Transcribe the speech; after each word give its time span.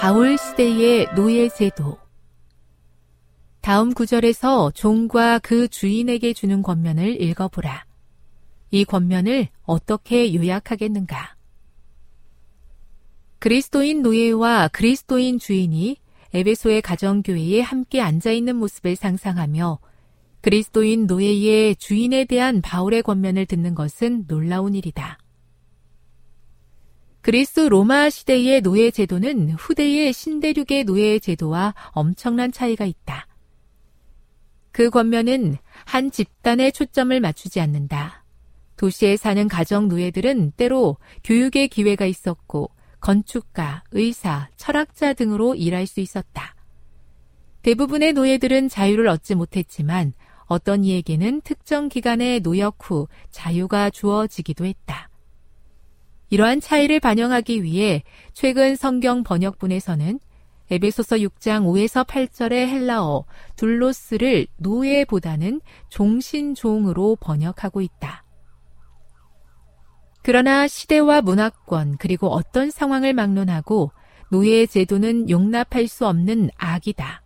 바울 0.00 0.38
시대의 0.38 1.14
노예 1.14 1.50
제도. 1.50 1.98
다음 3.60 3.92
구절에서 3.92 4.70
종과 4.70 5.40
그 5.40 5.68
주인에게 5.68 6.32
주는 6.32 6.62
권면을 6.62 7.20
읽어보라. 7.20 7.84
이 8.70 8.86
권면을 8.86 9.48
어떻게 9.64 10.34
요약하겠는가? 10.34 11.36
그리스도인 13.40 14.00
노예와 14.00 14.68
그리스도인 14.68 15.38
주인이 15.38 15.98
에베소의 16.32 16.80
가정교회에 16.80 17.60
함께 17.60 18.00
앉아있는 18.00 18.56
모습을 18.56 18.96
상상하며 18.96 19.80
그리스도인 20.40 21.08
노예의 21.08 21.76
주인에 21.76 22.24
대한 22.24 22.62
바울의 22.62 23.02
권면을 23.02 23.44
듣는 23.44 23.74
것은 23.74 24.26
놀라운 24.28 24.74
일이다. 24.74 25.18
그리스 27.22 27.60
로마 27.60 28.08
시대의 28.08 28.62
노예 28.62 28.90
제도는 28.90 29.50
후대의 29.50 30.12
신대륙의 30.12 30.84
노예 30.84 31.18
제도와 31.18 31.74
엄청난 31.90 32.50
차이가 32.50 32.86
있다. 32.86 33.26
그 34.72 34.88
권면은 34.88 35.58
한 35.84 36.10
집단에 36.10 36.70
초점을 36.70 37.18
맞추지 37.20 37.60
않는다. 37.60 38.24
도시에 38.76 39.18
사는 39.18 39.46
가정 39.48 39.88
노예들은 39.88 40.52
때로 40.52 40.96
교육의 41.22 41.68
기회가 41.68 42.06
있었고 42.06 42.70
건축가, 43.00 43.82
의사, 43.90 44.48
철학자 44.56 45.12
등으로 45.12 45.54
일할 45.54 45.86
수 45.86 46.00
있었다. 46.00 46.54
대부분의 47.60 48.14
노예들은 48.14 48.70
자유를 48.70 49.08
얻지 49.08 49.34
못했지만 49.34 50.14
어떤 50.46 50.84
이에게는 50.84 51.42
특정 51.42 51.90
기간의 51.90 52.40
노역 52.40 52.78
후 52.80 53.08
자유가 53.30 53.90
주어지기도 53.90 54.64
했다. 54.64 55.09
이러한 56.30 56.60
차이를 56.60 57.00
반영하기 57.00 57.64
위해 57.64 58.04
최근 58.32 58.76
성경 58.76 59.24
번역본에서는 59.24 60.20
에베소서 60.70 61.16
6장 61.16 61.64
5에서 61.64 62.06
8절의 62.06 62.68
헬라어 62.68 63.24
둘로스를 63.56 64.46
노예보다는 64.58 65.60
종신종으로 65.88 67.16
번역하고 67.20 67.80
있다. 67.80 68.24
그러나 70.22 70.68
시대와 70.68 71.22
문화권 71.22 71.96
그리고 71.98 72.28
어떤 72.28 72.70
상황을 72.70 73.12
막론하고 73.12 73.90
노예 74.30 74.66
제도는 74.66 75.28
용납할 75.28 75.88
수 75.88 76.06
없는 76.06 76.50
악이다. 76.56 77.22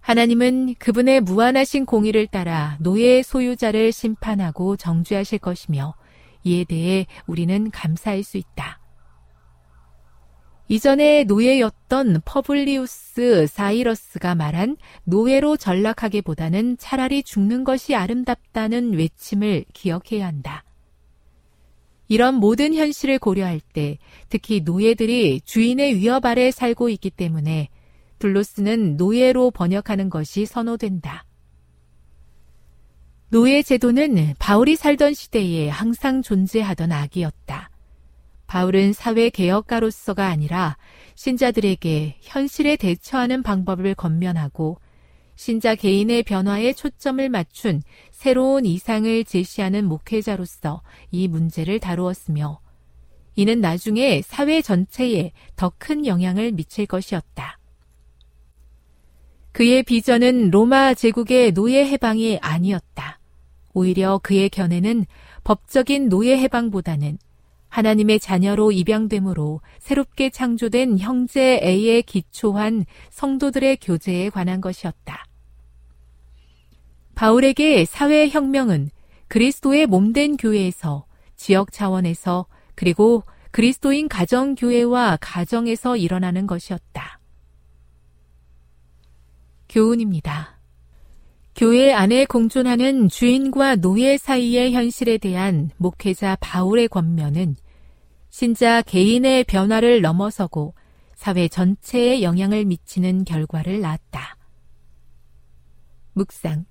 하나님은 0.00 0.76
그분의 0.78 1.22
무한하신 1.22 1.86
공의를 1.86 2.28
따라 2.28 2.76
노예 2.80 3.22
소유자를 3.22 3.90
심판하고 3.90 4.76
정죄하실 4.76 5.40
것이며 5.40 5.94
이에 6.44 6.64
대해 6.64 7.06
우리는 7.26 7.70
감사할 7.70 8.22
수 8.22 8.36
있다. 8.36 8.80
이전에 10.70 11.24
노예였던 11.24 12.20
퍼블리우스 12.26 13.46
사이러스가 13.46 14.34
말한 14.34 14.76
노예로 15.04 15.56
전락하기보다는 15.56 16.76
차라리 16.76 17.22
죽는 17.22 17.64
것이 17.64 17.94
아름답다는 17.94 18.92
외침을 18.92 19.64
기억해야 19.72 20.26
한다. 20.26 20.64
이런 22.06 22.34
모든 22.34 22.74
현실을 22.74 23.18
고려할 23.18 23.60
때 23.60 23.98
특히 24.28 24.60
노예들이 24.60 25.40
주인의 25.42 25.96
위협 25.96 26.26
아래 26.26 26.50
살고 26.50 26.90
있기 26.90 27.10
때문에 27.10 27.68
둘로스는 28.18 28.96
노예로 28.96 29.50
번역하는 29.50 30.10
것이 30.10 30.44
선호된다. 30.44 31.27
노예 33.30 33.62
제도는 33.62 34.36
바울이 34.38 34.74
살던 34.74 35.12
시대에 35.12 35.68
항상 35.68 36.22
존재하던 36.22 36.92
악이었다. 36.92 37.68
바울은 38.46 38.94
사회 38.94 39.28
개혁가로서가 39.28 40.26
아니라 40.26 40.78
신자들에게 41.14 42.16
현실에 42.22 42.76
대처하는 42.76 43.42
방법을 43.42 43.94
건면하고 43.94 44.78
신자 45.36 45.74
개인의 45.74 46.22
변화에 46.22 46.72
초점을 46.72 47.28
맞춘 47.28 47.82
새로운 48.10 48.64
이상을 48.64 49.24
제시하는 49.24 49.84
목회자로서 49.84 50.80
이 51.10 51.28
문제를 51.28 51.80
다루었으며 51.80 52.60
이는 53.36 53.60
나중에 53.60 54.22
사회 54.22 54.62
전체에 54.62 55.32
더 55.54 55.70
큰 55.76 56.06
영향을 56.06 56.52
미칠 56.52 56.86
것이었다. 56.86 57.58
그의 59.52 59.82
비전은 59.82 60.50
로마 60.50 60.94
제국의 60.94 61.52
노예 61.52 61.84
해방이 61.84 62.38
아니었다. 62.40 63.17
오히려 63.74 64.18
그의 64.22 64.48
견해는 64.48 65.06
법적인 65.44 66.08
노예 66.08 66.38
해방보다는 66.38 67.18
하나님의 67.68 68.18
자녀로 68.18 68.72
입양됨으로 68.72 69.60
새롭게 69.78 70.30
창조된 70.30 70.98
형제 70.98 71.60
A에 71.62 72.02
기초한 72.02 72.86
성도들의 73.10 73.78
교제에 73.78 74.30
관한 74.30 74.60
것이었다. 74.60 75.24
바울에게 77.14 77.84
사회혁명은 77.84 78.90
그리스도의 79.28 79.86
몸된 79.86 80.36
교회에서 80.36 81.04
지역 81.36 81.72
차원에서 81.72 82.46
그리고 82.74 83.24
그리스도인 83.50 84.08
가정교회와 84.08 85.18
가정에서 85.20 85.96
일어나는 85.96 86.46
것이었다. 86.46 87.18
교훈입니다. 89.68 90.57
교회 91.58 91.92
안에 91.92 92.24
공존하는 92.26 93.08
주인과 93.08 93.74
노예 93.74 94.16
사이의 94.16 94.74
현실에 94.74 95.18
대한 95.18 95.72
목회자 95.76 96.36
바울의 96.40 96.86
권면은 96.86 97.56
신자 98.30 98.80
개인의 98.80 99.42
변화를 99.42 100.00
넘어서고 100.00 100.74
사회 101.16 101.48
전체에 101.48 102.22
영향을 102.22 102.64
미치는 102.64 103.24
결과를 103.24 103.80
낳았다. 103.80 104.36
묵상. 106.12 106.64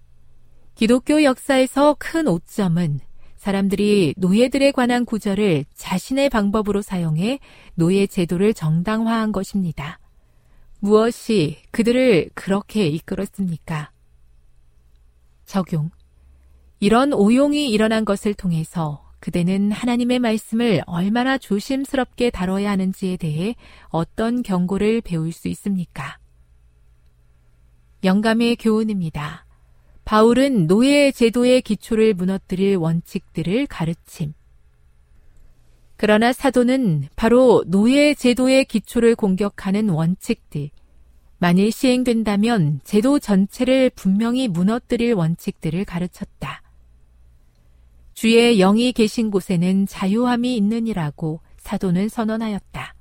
기독교 0.74 1.22
역사에서 1.22 1.98
큰 2.00 2.30
오점은 2.30 3.02
사람들이 3.36 4.14
노예들에 4.16 4.72
관한 4.72 5.04
구절을 5.04 5.66
자신의 5.76 6.30
방법으로 6.30 6.82
사용해 6.82 7.40
노예 7.76 8.08
제도를 8.08 8.54
정당화한 8.54 9.34
것입니다. 9.34 10.00
무엇이 10.80 11.58
그들을 11.72 12.30
그렇게 12.36 12.88
이끌었습니까? 12.88 13.92
적용. 15.48 15.90
이런 16.80 17.14
오용이 17.14 17.72
일어난 17.72 18.06
것을 18.06 18.36
통해서 18.36 19.04
그대는 19.20 19.72
하나님의 19.72 20.20
말씀을 20.20 20.84
얼마나 20.86 21.40
조심스럽게 21.40 22.30
다뤄야 22.30 22.70
하는지에 22.70 23.18
대해 23.18 23.56
어떤 23.88 24.44
경고를 24.44 25.02
배울 25.02 25.32
수 25.32 25.48
있습니까? 25.48 26.20
영감의 28.04 28.58
교훈입니다. 28.58 29.46
바울은 30.06 30.68
노예 30.68 31.12
제도의 31.12 31.64
기초를 31.64 32.14
무너뜨릴 32.14 32.76
원칙들을 32.76 33.66
가르침. 33.66 34.34
그러나 35.98 36.32
사도는 36.32 37.08
바로 37.16 37.64
노예 37.66 38.14
제도의 38.14 38.66
기초를 38.66 39.16
공격하는 39.16 39.90
원칙들, 39.90 40.70
만일 41.40 41.72
시행된다면 41.72 42.82
제도 42.84 43.20
전체를 43.20 43.92
분명히 43.92 44.48
무너뜨릴 44.48 45.14
원칙들을 45.14 45.86
가르쳤다. 45.86 46.64
주의 48.14 48.58
영이 48.58 48.94
계신 48.94 49.30
곳에는 49.30 49.86
자유함이 49.86 50.56
있느니라고 50.58 51.42
사도는 51.58 52.10
선언하였다. 52.10 52.96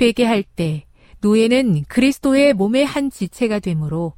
회개할 0.00 0.42
때 0.42 0.86
노예는 1.20 1.84
그리스도의 1.84 2.54
몸의 2.54 2.84
한 2.84 3.10
지체가 3.10 3.60
되므로 3.60 4.14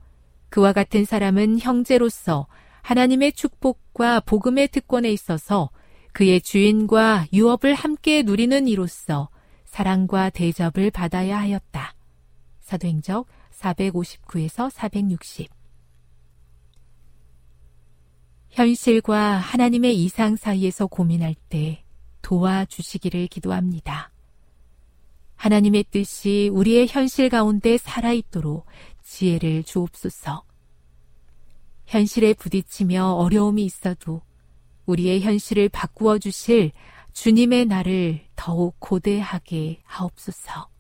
그와 0.48 0.72
같은 0.72 1.04
사람은 1.04 1.58
형제로서 1.58 2.46
하나님의 2.80 3.32
축복과 3.32 4.20
복음의 4.20 4.68
특권에 4.68 5.10
있어서 5.10 5.70
그의 6.12 6.40
주인과 6.40 7.26
유업을 7.34 7.74
함께 7.74 8.22
누리는 8.22 8.68
이로서 8.68 9.28
사랑과 9.66 10.30
대접을 10.30 10.90
받아야 10.90 11.38
하였다. 11.38 11.95
사도행적 12.66 13.28
459에서 13.52 14.70
460 14.70 15.48
현실과 18.50 19.36
하나님의 19.36 19.96
이상 20.02 20.34
사이에서 20.34 20.88
고민할 20.88 21.36
때 21.48 21.84
도와주시기를 22.22 23.28
기도합니다. 23.28 24.10
하나님의 25.36 25.84
뜻이 25.92 26.50
우리의 26.52 26.88
현실 26.88 27.28
가운데 27.28 27.78
살아있도록 27.78 28.66
지혜를 29.04 29.62
주옵소서. 29.62 30.42
현실에 31.86 32.34
부딪히며 32.34 33.12
어려움이 33.12 33.64
있어도 33.64 34.22
우리의 34.86 35.20
현실을 35.20 35.68
바꾸어 35.68 36.18
주실 36.18 36.72
주님의 37.12 37.66
날을 37.66 38.26
더욱 38.34 38.74
고대하게 38.80 39.82
하옵소서. 39.84 40.75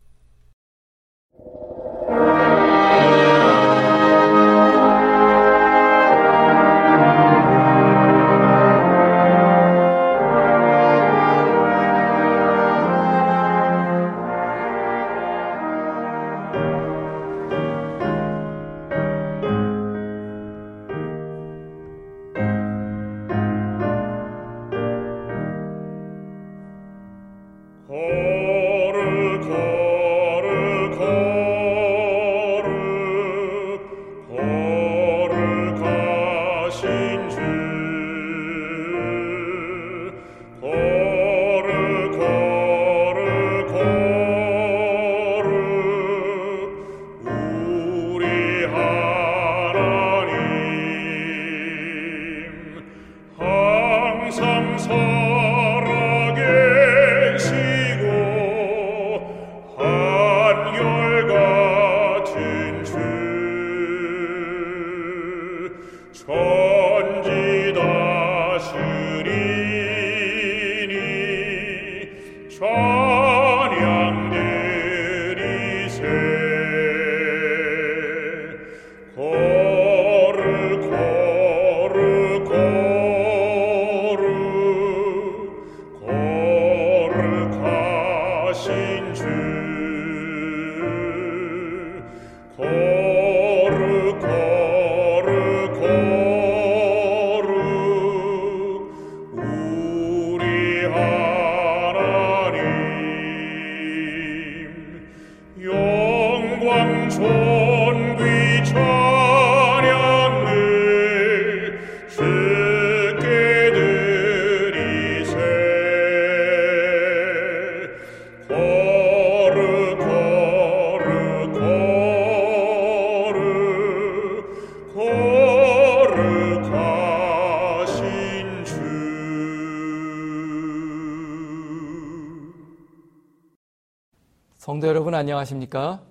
안녕하십니까? 135.16 136.02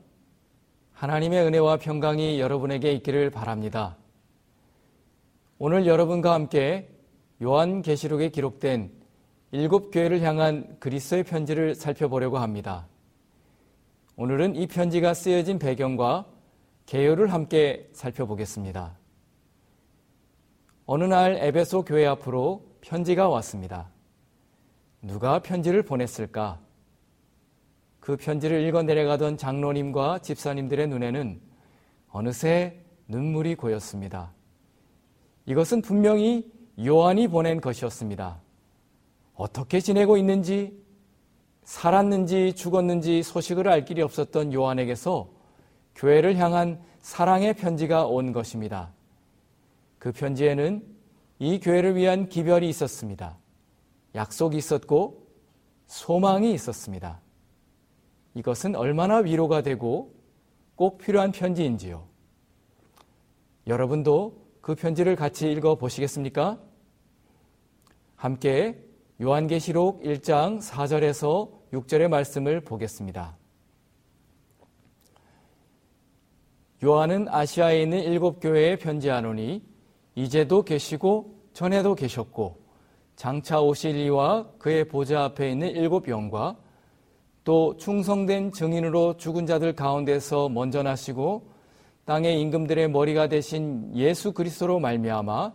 하나님의 0.93 1.45
은혜와 1.45 1.77
평강이 1.77 2.39
여러분에게 2.39 2.91
있기를 2.93 3.29
바랍니다. 3.29 3.97
오늘 5.57 5.85
여러분과 5.85 6.33
함께 6.33 6.89
요한계시록에 7.41 8.29
기록된 8.29 8.91
일곱 9.51 9.91
교회를 9.91 10.21
향한 10.21 10.77
그리스도의 10.79 11.23
편지를 11.23 11.75
살펴보려고 11.75 12.39
합니다. 12.39 12.87
오늘은 14.17 14.55
이 14.55 14.67
편지가 14.67 15.13
쓰여진 15.13 15.59
배경과 15.59 16.25
개요를 16.85 17.31
함께 17.31 17.89
살펴보겠습니다. 17.93 18.97
어느 20.85 21.03
날 21.03 21.37
에베소 21.41 21.83
교회 21.83 22.05
앞으로 22.05 22.65
편지가 22.81 23.29
왔습니다. 23.29 23.89
누가 25.01 25.39
편지를 25.39 25.83
보냈을까? 25.83 26.64
그 28.05 28.17
편지를 28.17 28.61
읽어 28.67 28.83
내려가던 28.83 29.35
장로님과 29.35 30.19
집사님들의 30.19 30.89
눈에는 30.89 31.41
어느새 32.11 32.79
눈물이 33.07 33.55
고였습니다. 33.55 34.31
이것은 35.47 35.81
분명히 35.81 36.51
요한이 36.85 37.27
보낸 37.29 37.59
것이었습니다. 37.59 38.39
어떻게 39.33 39.79
지내고 39.79 40.17
있는지, 40.17 40.79
살았는지 41.63 42.53
죽었는지 42.53 43.23
소식을 43.23 43.67
알 43.67 43.85
길이 43.85 44.03
없었던 44.03 44.53
요한에게서 44.53 45.27
교회를 45.95 46.37
향한 46.37 46.79
사랑의 47.01 47.55
편지가 47.55 48.05
온 48.05 48.33
것입니다. 48.33 48.93
그 49.97 50.11
편지에는 50.11 50.85
이 51.39 51.59
교회를 51.59 51.95
위한 51.95 52.29
기별이 52.29 52.69
있었습니다. 52.69 53.35
약속이 54.13 54.57
있었고 54.57 55.25
소망이 55.87 56.53
있었습니다. 56.53 57.24
이것은 58.35 58.75
얼마나 58.75 59.17
위로가 59.17 59.61
되고 59.61 60.13
꼭 60.75 60.97
필요한 60.97 61.31
편지인지요. 61.31 62.05
여러분도 63.65 64.45
그 64.61 64.75
편지를 64.75 65.15
같이 65.15 65.51
읽어 65.51 65.75
보시겠습니까? 65.75 66.59
함께 68.15 68.83
요한계시록 69.21 70.03
1장 70.03 70.61
4절에서 70.61 71.49
6절의 71.71 72.09
말씀을 72.09 72.61
보겠습니다. 72.61 73.37
요한은 76.83 77.27
아시아에 77.29 77.81
있는 77.81 77.99
일곱 77.99 78.39
교회에 78.41 78.75
편지하노니 78.77 79.63
이제도 80.15 80.63
계시고 80.63 81.49
전에도 81.53 81.95
계셨고 81.95 82.59
장차 83.15 83.61
오실 83.61 83.95
이와 83.95 84.51
그의 84.59 84.87
보좌 84.87 85.23
앞에 85.23 85.51
있는 85.51 85.69
일곱 85.69 86.09
영과 86.09 86.57
또 87.45 87.77
충성된 87.77 88.51
증인으로 88.51 89.17
죽은 89.17 89.45
자들 89.45 89.75
가운데서 89.75 90.49
먼저 90.49 90.81
나시고 90.81 91.47
땅의 92.05 92.41
임금들의 92.41 92.89
머리가 92.89 93.27
되신 93.27 93.95
예수 93.95 94.33
그리스도로 94.33 94.79
말미암아 94.79 95.53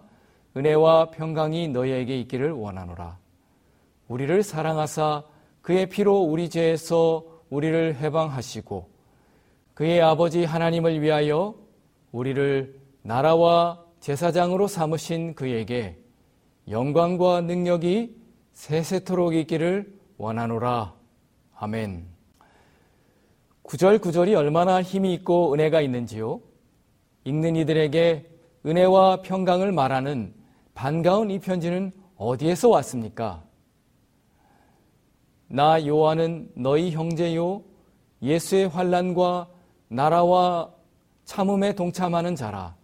은혜와 0.56 1.11
평강이 1.11 1.68
너희에게 1.68 2.18
있기를 2.20 2.52
원하노라. 2.52 3.18
우리를 4.06 4.42
사랑하사 4.42 5.25
그의 5.62 5.88
피로 5.88 6.20
우리 6.20 6.49
죄에서 6.49 7.25
우리를 7.50 7.97
해방하시고 7.97 8.88
그의 9.75 10.00
아버지 10.00 10.44
하나님을 10.44 11.02
위하여 11.02 11.56
우리를 12.12 12.78
나라와 13.02 13.85
제사장으로 13.99 14.68
삼으신 14.68 15.35
그에게 15.35 15.99
영광과 16.68 17.40
능력이 17.40 18.14
세세토록 18.52 19.35
있기를 19.35 19.92
원하노라. 20.18 21.00
아멘. 21.62 22.07
구절 23.61 23.99
구절이 23.99 24.35
얼마나 24.35 24.81
힘이 24.81 25.12
있고 25.12 25.52
은혜가 25.52 25.83
있는지요. 25.83 26.40
읽는 27.25 27.55
이들에게 27.55 28.31
은혜와 28.64 29.21
평강을 29.21 29.71
말하는 29.71 30.33
반가운 30.73 31.31
이 31.31 31.38
편지는 31.38 31.93
어디에서 32.17 32.71
왔습니까? 32.71 33.45
나 35.49 35.87
요한은 35.87 36.50
너희 36.55 36.93
형제요 36.93 37.62
예수의 38.23 38.69
환란과 38.69 39.50
나라와 39.88 40.73
참음에 41.26 41.75
동참하는 41.75 42.37
자라 42.37 42.75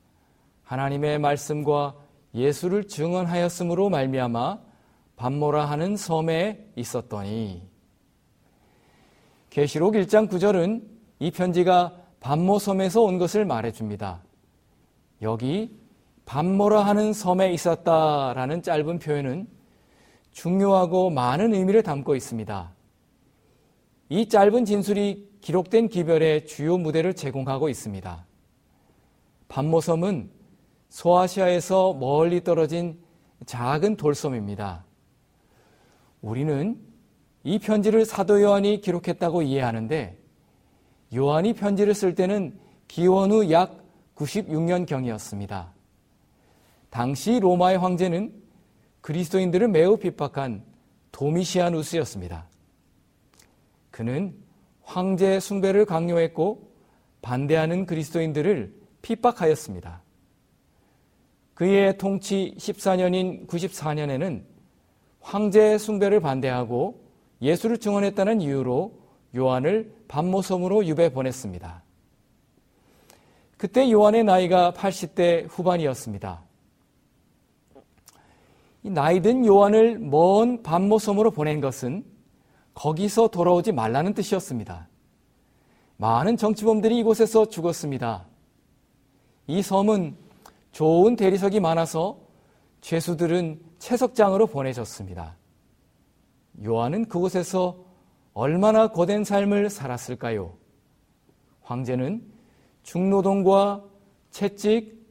하나님의 0.65 1.19
말씀과 1.19 1.95
예수를 2.35 2.89
증언하였으므로 2.89 3.89
말미암아 3.89 4.59
반모라 5.17 5.65
하는 5.65 5.97
섬에 5.97 6.73
있었더니 6.77 7.76
계시록 9.57 9.95
1장 9.95 10.29
9절은 10.29 10.83
이 11.19 11.31
편지가 11.31 11.95
반모 12.21 12.59
섬에서 12.59 13.01
온 13.01 13.17
것을 13.17 13.47
말해줍니다. 13.47 14.23
여기 15.23 15.75
반모라 16.27 16.83
하는 16.83 17.15
섬에 17.15 17.55
있었다라는 17.55 18.61
짧은 18.61 18.99
표현은 18.99 19.49
중요하고 20.31 21.09
많은 21.09 21.55
의미를 21.55 21.83
담고 21.83 22.15
있습니다. 22.15 22.71
이 24.11 24.29
짧은 24.29 24.67
진술이 24.67 25.39
기록된 25.41 25.89
기별의 25.89 26.45
주요 26.45 26.77
무대를 26.77 27.15
제공하고 27.15 27.71
있습니다. 27.71 28.27
반모섬은 29.49 30.29
소아시아에서 30.91 31.95
멀리 31.95 32.45
떨어진 32.45 33.01
작은 33.47 33.97
돌섬입니다. 33.97 34.85
우리는 36.21 36.86
이 37.47 37.61
편지를 37.61 38.05
사도 38.05 38.43
요한이 38.43 38.81
기록했다고 38.81 39.43
이해하는데 39.43 40.19
요한이 41.15 41.53
편지를 41.53 41.95
쓸 41.95 42.17
때는 42.17 42.59
기원 42.89 43.31
후 43.31 43.53
약 43.53 43.85
96년경이었습니다. 44.17 45.69
당시 46.91 47.39
로마의 47.39 47.79
황제는 47.79 48.33
그리스도인들을 49.01 49.69
매우 49.69 49.97
핍박한 49.97 50.65
도미시아누스였습니다. 51.13 52.49
그는 53.93 54.35
황제 54.83 55.39
숭배를 55.39 55.85
강요했고 55.85 56.73
반대하는 57.23 57.87
그리스도인들을 57.87 58.75
핍박하였습니다. 59.03 60.03
그의 61.55 61.97
통치 61.97 62.57
14년인 62.59 63.47
94년에는 63.47 64.43
황제 65.21 65.79
숭배를 65.79 66.19
반대하고 66.19 67.06
예수를 67.43 67.79
증언했다는 67.79 68.41
이유로 68.41 68.93
요한을 69.37 69.95
반모섬으로 70.09 70.87
유배 70.87 71.13
보냈습니다. 71.13 71.83
그때 73.57 73.91
요한의 73.91 74.25
나이가 74.25 74.73
80대 74.73 75.47
후반이었습니다. 75.49 76.43
나이든 78.83 79.47
요한을 79.47 79.99
먼 79.99 80.63
반모섬으로 80.63 81.31
보낸 81.33 81.61
것은 81.61 82.05
거기서 82.75 83.29
돌아오지 83.29 83.73
말라는 83.73 84.15
뜻이었습니다. 84.15 84.89
많은 85.97 86.37
정치범들이 86.37 86.99
이곳에서 86.99 87.47
죽었습니다. 87.47 88.27
이 89.47 89.63
섬은 89.63 90.17
좋은 90.73 91.17
대리석이 91.17 91.61
많아서 91.61 92.19
죄수들은 92.83 93.61
채석장으로 93.79 94.47
보내졌습니다. 94.47 95.37
요한은 96.65 97.09
그곳에서 97.09 97.85
얼마나 98.33 98.89
고된 98.89 99.25
삶을 99.25 99.71
살았을까요? 99.71 100.55
황제는 101.63 102.23
중노동과 102.83 103.83
채찍, 104.31 105.07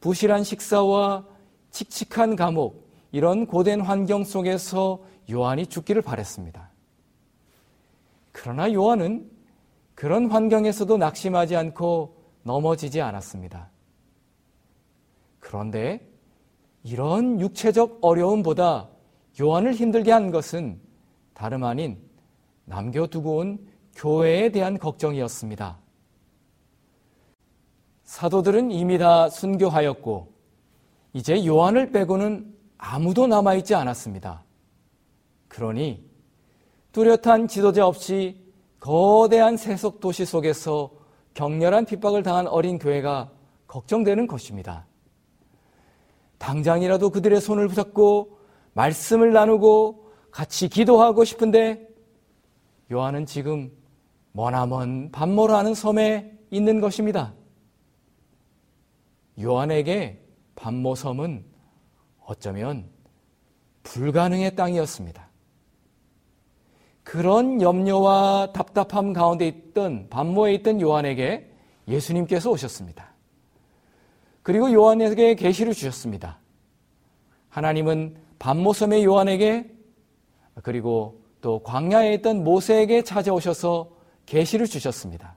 부실한 0.00 0.44
식사와 0.44 1.26
칙칙한 1.70 2.36
감옥, 2.36 2.88
이런 3.12 3.46
고된 3.46 3.80
환경 3.80 4.24
속에서 4.24 5.00
요한이 5.30 5.66
죽기를 5.66 6.02
바랬습니다. 6.02 6.70
그러나 8.32 8.72
요한은 8.72 9.28
그런 9.94 10.30
환경에서도 10.30 10.96
낙심하지 10.96 11.56
않고 11.56 12.16
넘어지지 12.44 13.00
않았습니다. 13.00 13.70
그런데 15.40 16.08
이런 16.84 17.40
육체적 17.40 17.98
어려움보다 18.00 18.88
요한을 19.40 19.74
힘들게 19.74 20.12
한 20.12 20.30
것은 20.30 20.80
다름 21.38 21.62
아닌 21.62 21.96
남겨두고 22.64 23.36
온 23.36 23.58
교회에 23.94 24.50
대한 24.50 24.76
걱정이었습니다. 24.76 25.78
사도들은 28.02 28.72
이미 28.72 28.98
다 28.98 29.28
순교하였고, 29.28 30.32
이제 31.12 31.46
요한을 31.46 31.92
빼고는 31.92 32.52
아무도 32.76 33.28
남아있지 33.28 33.76
않았습니다. 33.76 34.42
그러니 35.46 36.04
뚜렷한 36.90 37.46
지도자 37.46 37.86
없이 37.86 38.44
거대한 38.80 39.56
세속 39.56 40.00
도시 40.00 40.24
속에서 40.24 40.90
격렬한 41.34 41.84
핍박을 41.84 42.24
당한 42.24 42.48
어린 42.48 42.80
교회가 42.80 43.30
걱정되는 43.68 44.26
것입니다. 44.26 44.86
당장이라도 46.38 47.10
그들의 47.10 47.40
손을 47.40 47.68
붙잡고 47.68 48.38
말씀을 48.72 49.32
나누고 49.32 50.07
같이 50.38 50.68
기도하고 50.68 51.24
싶은데 51.24 51.88
요한은 52.92 53.26
지금 53.26 53.72
머나먼 54.30 55.10
반모라는 55.10 55.74
섬에 55.74 56.32
있는 56.52 56.80
것입니다. 56.80 57.34
요한에게 59.40 60.24
반모섬은 60.54 61.44
어쩌면 62.24 62.88
불가능의 63.82 64.54
땅이었습니다. 64.54 65.28
그런 67.02 67.60
염려와 67.60 68.52
답답함 68.52 69.12
가운데 69.12 69.48
있던 69.48 70.06
반모에 70.08 70.54
있던 70.54 70.80
요한에게 70.80 71.50
예수님께서 71.88 72.48
오셨습니다. 72.52 73.12
그리고 74.44 74.72
요한에게 74.72 75.34
계시를 75.34 75.74
주셨습니다. 75.74 76.38
하나님은 77.48 78.16
반모섬의 78.38 79.04
요한에게 79.04 79.77
그리고 80.62 81.20
또 81.40 81.62
광야에 81.62 82.14
있던 82.14 82.42
모세에게 82.44 83.02
찾아오셔서 83.02 83.90
계시를 84.26 84.66
주셨습니다. 84.66 85.36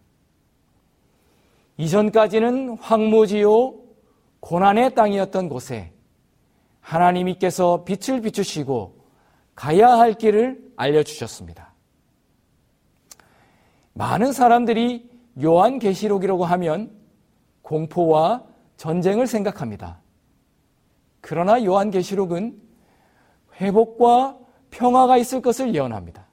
이전까지는 1.77 2.77
황무지요 2.77 3.75
고난의 4.39 4.95
땅이었던 4.95 5.49
곳에 5.49 5.93
하나님께서 6.81 7.83
빛을 7.85 8.21
비추시고 8.21 9.01
가야 9.55 9.89
할 9.89 10.13
길을 10.13 10.73
알려주셨습니다. 10.75 11.73
많은 13.93 14.31
사람들이 14.33 15.09
요한 15.43 15.79
계시록이라고 15.79 16.45
하면 16.45 16.91
공포와 17.61 18.43
전쟁을 18.77 19.27
생각합니다. 19.27 20.01
그러나 21.21 21.63
요한 21.63 21.91
계시록은 21.91 22.59
회복과 23.59 24.40
평화가 24.71 25.17
있을 25.17 25.41
것을 25.41 25.75
예언합니다. 25.75 26.25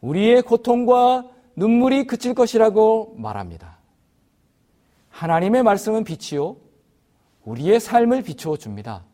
우리의 0.00 0.42
고통과 0.42 1.24
눈물이 1.56 2.06
그칠 2.06 2.34
것이라고 2.34 3.14
말합니다. 3.18 3.78
하나님의 5.10 5.62
말씀은 5.62 6.04
빛이요. 6.04 6.56
우리의 7.44 7.80
삶을 7.80 8.22
비추어 8.22 8.56
줍니다. 8.56 9.04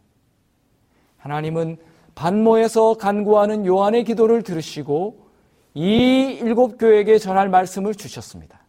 하나님은 1.19 1.79
반모에서 2.15 2.95
간구하는 2.95 3.65
요한의 3.67 4.05
기도를 4.05 4.43
들으시고 4.43 5.27
이 5.75 6.39
일곱 6.41 6.79
교회에게 6.79 7.19
전할 7.19 7.49
말씀을 7.49 7.95
주셨습니다. 7.95 8.61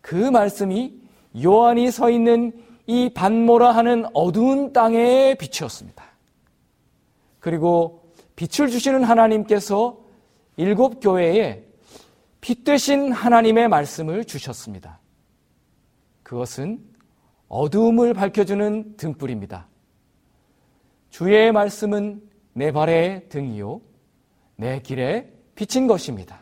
그 0.00 0.14
말씀이 0.14 0.94
요한이 1.42 1.90
서 1.90 2.10
있는 2.10 2.52
이 2.86 3.10
반모라 3.12 3.72
하는 3.72 4.06
어두운 4.14 4.72
땅에 4.72 5.34
빛이었습니다. 5.34 6.09
그리고 7.40 8.12
빛을 8.36 8.68
주시는 8.68 9.02
하나님께서 9.02 9.98
일곱 10.56 11.00
교회에 11.00 11.64
빛 12.40 12.64
되신 12.64 13.12
하나님의 13.12 13.68
말씀을 13.68 14.24
주셨습니다. 14.24 15.00
그것은 16.22 16.78
어두움을 17.48 18.14
밝혀주는 18.14 18.96
등불입니다. 18.96 19.66
주의 21.10 21.50
말씀은 21.50 22.22
내 22.52 22.72
발의 22.72 23.28
등이요, 23.28 23.80
내 24.56 24.80
길에 24.80 25.32
비친 25.54 25.86
것입니다. 25.86 26.40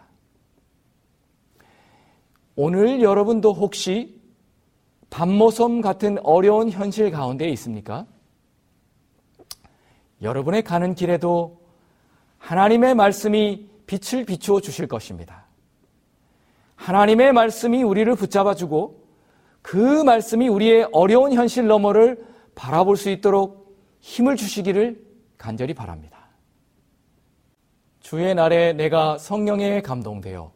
오늘 2.55 3.02
여러분도 3.02 3.52
혹시 3.52 4.21
밤모섬 5.11 5.81
같은 5.81 6.19
어려운 6.25 6.71
현실 6.71 7.11
가운데 7.11 7.49
있습니까? 7.50 8.07
여러분의 10.23 10.63
가는 10.63 10.95
길에도 10.95 11.61
하나님의 12.39 12.95
말씀이 12.95 13.69
빛을 13.87 14.25
비추어 14.25 14.61
주실 14.61 14.87
것입니다. 14.87 15.47
하나님의 16.77 17.33
말씀이 17.33 17.83
우리를 17.83 18.15
붙잡아 18.15 18.55
주고 18.55 19.07
그 19.63 20.03
말씀이 20.03 20.49
우리의 20.49 20.89
어려운 20.93 21.33
현실 21.33 21.67
너머를 21.67 22.25
바라볼 22.55 22.97
수 22.97 23.11
있도록 23.11 23.77
힘을 24.01 24.37
주시기를 24.37 25.05
간절히 25.37 25.75
바랍니다. 25.75 26.29
주의 28.01 28.35
날에 28.35 28.73
내가 28.73 29.19
성령에 29.19 29.83
감동되어 29.83 30.53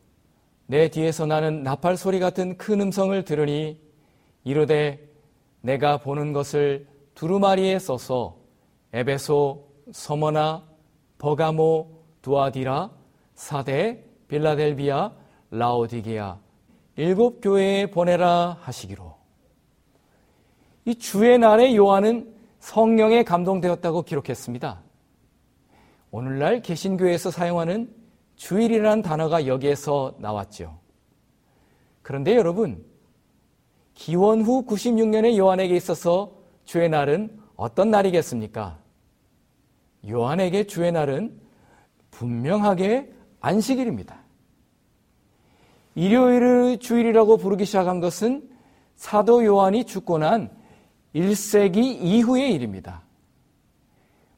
내 0.66 0.88
뒤에서 0.88 1.26
나는 1.26 1.62
나팔 1.62 1.96
소리 1.96 2.18
같은 2.18 2.56
큰 2.56 2.80
음성을 2.80 3.24
들으니 3.24 3.78
이르되 4.44 5.06
내가 5.60 5.98
보는 5.98 6.32
것을 6.32 6.86
두루마리에 7.14 7.78
써서 7.78 8.41
에베소, 8.92 9.68
서머나, 9.90 10.64
버가모, 11.18 12.02
두아디라, 12.20 12.90
사대, 13.34 14.04
빌라델비아, 14.28 15.12
라오디게아 15.50 16.38
일곱 16.96 17.40
교회에 17.40 17.90
보내라 17.90 18.58
하시기로. 18.60 19.14
이 20.84 20.94
주의 20.96 21.38
날에 21.38 21.74
요한은 21.74 22.34
성령에 22.58 23.22
감동되었다고 23.22 24.02
기록했습니다. 24.02 24.82
오늘날 26.10 26.60
개신교에서 26.60 27.30
사용하는 27.30 27.90
주일이라는 28.36 29.02
단어가 29.02 29.46
여기에서 29.46 30.16
나왔죠. 30.18 30.78
그런데 32.02 32.36
여러분, 32.36 32.84
기원 33.94 34.42
후 34.42 34.66
96년의 34.66 35.36
요한에게 35.36 35.74
있어서 35.76 36.32
주의 36.64 36.88
날은 36.88 37.40
어떤 37.56 37.90
날이겠습니까? 37.90 38.81
요한에게 40.08 40.66
주의 40.66 40.90
날은 40.90 41.40
분명하게 42.10 43.12
안식일입니다. 43.40 44.20
일요일을 45.94 46.78
주일이라고 46.78 47.36
부르기 47.36 47.64
시작한 47.64 48.00
것은 48.00 48.48
사도 48.96 49.44
요한이 49.44 49.84
죽고 49.84 50.18
난 50.18 50.50
1세기 51.14 51.76
이후의 52.00 52.54
일입니다. 52.54 53.02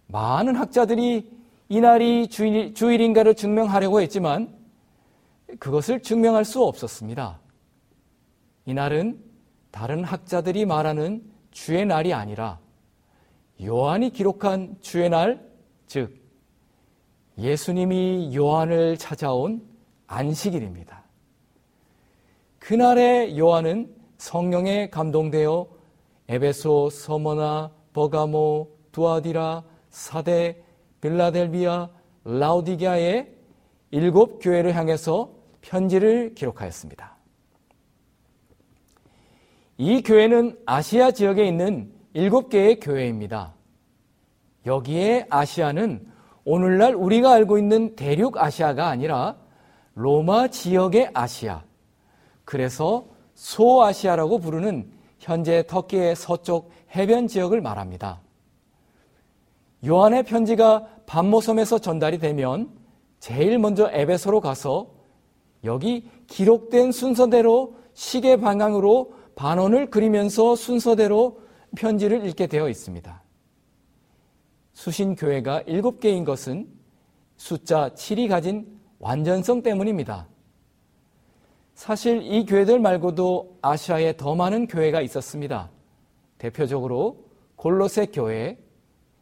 많은 0.06 0.56
학자들이 0.56 1.30
이날이 1.68 2.28
주일, 2.28 2.74
주일인가를 2.74 3.34
증명하려고 3.34 4.00
했지만 4.00 4.54
그것을 5.58 6.00
증명할 6.00 6.44
수 6.44 6.62
없었습니다. 6.62 7.40
이날은 8.66 9.22
다른 9.70 10.04
학자들이 10.04 10.66
말하는 10.66 11.22
주의 11.50 11.84
날이 11.84 12.12
아니라 12.12 12.58
요한이 13.62 14.10
기록한 14.10 14.76
주의 14.80 15.08
날, 15.08 15.53
즉, 15.86 16.14
예수님이 17.38 18.34
요한을 18.34 18.96
찾아온 18.96 19.62
안식일입니다. 20.06 21.04
그날의 22.58 23.38
요한은 23.38 23.94
성령에 24.18 24.88
감동되어 24.90 25.68
에베소, 26.28 26.90
서머나, 26.90 27.70
버가모, 27.92 28.70
두아디라, 28.92 29.64
사대, 29.90 30.62
빌라델비아, 31.00 31.90
라우디게아의 32.24 33.34
일곱 33.90 34.38
교회를 34.40 34.74
향해서 34.74 35.32
편지를 35.60 36.34
기록하였습니다. 36.34 37.16
이 39.76 40.02
교회는 40.02 40.58
아시아 40.66 41.10
지역에 41.10 41.46
있는 41.46 41.92
일곱 42.12 42.48
개의 42.48 42.80
교회입니다. 42.80 43.53
여기에 44.66 45.26
아시아는 45.30 46.06
오늘날 46.44 46.94
우리가 46.94 47.32
알고 47.32 47.58
있는 47.58 47.96
대륙 47.96 48.38
아시아가 48.38 48.88
아니라 48.88 49.36
로마 49.94 50.48
지역의 50.48 51.10
아시아. 51.14 51.62
그래서 52.44 53.06
소아시아라고 53.34 54.38
부르는 54.38 54.90
현재 55.18 55.66
터키의 55.66 56.16
서쪽 56.16 56.70
해변 56.94 57.28
지역을 57.28 57.60
말합니다. 57.60 58.20
요한의 59.86 60.24
편지가 60.24 60.86
반모섬에서 61.06 61.78
전달이 61.78 62.18
되면 62.18 62.70
제일 63.20 63.58
먼저 63.58 63.90
에베소로 63.90 64.40
가서 64.40 64.90
여기 65.64 66.08
기록된 66.26 66.92
순서대로 66.92 67.76
시계 67.94 68.36
방향으로 68.36 69.14
반원을 69.34 69.90
그리면서 69.90 70.56
순서대로 70.56 71.40
편지를 71.76 72.26
읽게 72.26 72.46
되어 72.46 72.68
있습니다. 72.68 73.23
수신교회가 74.74 75.62
일곱 75.62 76.00
개인 76.00 76.24
것은 76.24 76.68
숫자 77.36 77.90
7이 77.90 78.28
가진 78.28 78.78
완전성 78.98 79.62
때문입니다. 79.62 80.28
사실 81.74 82.22
이 82.22 82.46
교회들 82.46 82.78
말고도 82.78 83.58
아시아에 83.62 84.16
더 84.16 84.34
많은 84.34 84.68
교회가 84.68 85.00
있었습니다. 85.00 85.70
대표적으로 86.38 87.24
골로새 87.56 88.06
교회, 88.06 88.58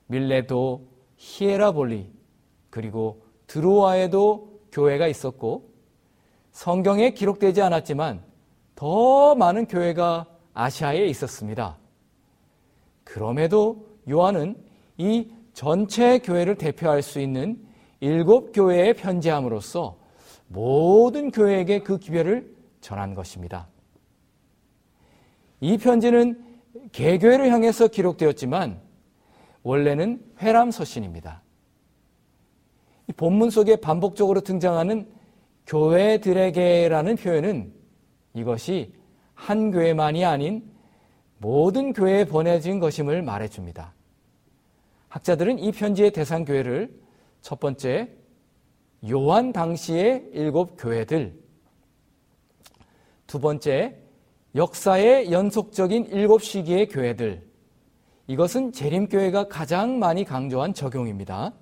밀레도, 0.07 0.87
히에라볼리, 1.17 2.11
그리고 2.69 3.23
드로아에도 3.47 4.61
교회가 4.73 5.07
있었고 5.07 5.71
성경에 6.53 7.11
기록되지 7.11 7.63
않았지만 7.63 8.23
더 8.75 9.35
많은 9.35 9.67
교회가 9.67 10.27
아시아에 10.55 11.07
있었습니다. 11.07 11.79
그럼에도 13.05 13.87
요한은 14.09 14.57
이 14.99 15.31
전체 15.53 16.19
교회를 16.19 16.57
대표할 16.57 17.03
수 17.03 17.21
있는 17.21 17.59
일곱 18.01 18.53
교회에 18.53 18.95
편지함으로써 18.95 19.99
모든 20.49 21.31
교회에게 21.31 21.81
그 21.81 21.99
기별을 21.99 22.55
전한 22.81 23.15
것입니다. 23.15 23.69
이 25.61 25.79
편지는 25.79 26.43
개교회를 26.91 27.51
향해서 27.51 27.89
기록되었지만 27.89 28.81
원래는 29.63 30.21
회람 30.41 30.71
서신입니다. 30.71 31.43
본문 33.17 33.51
속에 33.51 33.77
반복적으로 33.77 34.41
등장하는 34.41 35.09
교회들에게라는 35.67 37.17
표현은 37.17 37.73
이것이 38.35 38.93
한 39.35 39.71
교회만이 39.71 40.25
아닌 40.25 40.69
모든 41.39 41.93
교회에 41.93 42.25
보내진 42.25 42.81
것임을 42.81 43.23
말해줍니다. 43.23 43.95
학자들은 45.13 45.59
이 45.59 45.73
편지의 45.73 46.11
대상 46.11 46.47
교회를 46.47 46.91
첫 47.43 47.61
번째 47.61 48.09
요한 49.11 49.53
당시의 49.53 50.31
일곱 50.33 50.77
교회들, 50.79 51.39
두 53.27 53.39
번째 53.39 53.99
역사의 54.55 55.31
연속적인 55.31 56.07
일곱 56.07 56.43
시기의 56.43 56.89
교회들, 56.89 57.47
이것은 58.27 58.73
재림교회가 58.73 59.49
가장 59.49 59.99
많이 59.99 60.25
강조한 60.25 60.73
적용입니다. 60.73 61.53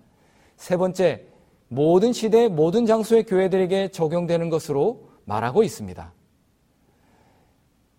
세 0.56 0.76
번째, 0.76 1.26
모든 1.66 2.12
시대, 2.12 2.46
모든 2.46 2.86
장소의 2.86 3.24
교회들에게 3.24 3.88
적용되는 3.88 4.48
것으로 4.48 5.10
말하고 5.24 5.64
있습니다. 5.64 6.12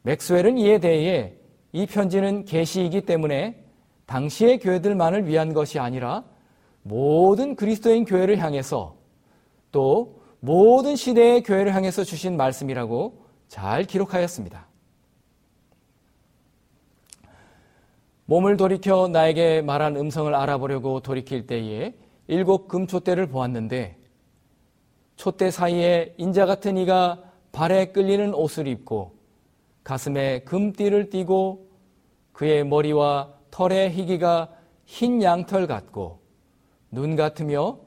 맥스웰은 0.03 0.57
이에 0.59 0.79
대해 0.79 1.33
이 1.73 1.85
편지는 1.87 2.45
계시이기 2.45 3.01
때문에 3.01 3.60
당시의 4.05 4.59
교회들만을 4.59 5.27
위한 5.27 5.53
것이 5.53 5.79
아니라 5.79 6.23
모든 6.83 7.55
그리스도인 7.55 8.05
교회를 8.05 8.37
향해서 8.37 8.95
또 9.71 10.21
모든 10.39 10.95
시대의 10.95 11.43
교회를 11.43 11.73
향해서 11.73 12.03
주신 12.03 12.35
말씀이라고 12.35 13.25
잘 13.47 13.83
기록하였습니다. 13.83 14.67
몸을 18.25 18.57
돌이켜 18.57 19.07
나에게 19.07 19.61
말한 19.61 19.97
음성을 19.97 20.33
알아보려고 20.33 21.01
돌이킬 21.01 21.47
때에 21.47 21.93
일곱 22.27 22.67
금촛대를 22.67 23.27
보았는데 23.27 23.97
촛대 25.17 25.51
사이에 25.51 26.15
인자 26.17 26.45
같은 26.45 26.77
이가 26.77 27.21
발에 27.51 27.91
끌리는 27.91 28.33
옷을 28.33 28.67
입고 28.67 29.13
가슴에 29.83 30.39
금띠를 30.41 31.09
띠고 31.09 31.69
그의 32.31 32.65
머리와 32.65 33.33
털의 33.51 33.91
희기가 33.91 34.49
흰 34.85 35.21
양털 35.21 35.67
같고 35.67 36.19
눈 36.89 37.15
같으며 37.15 37.77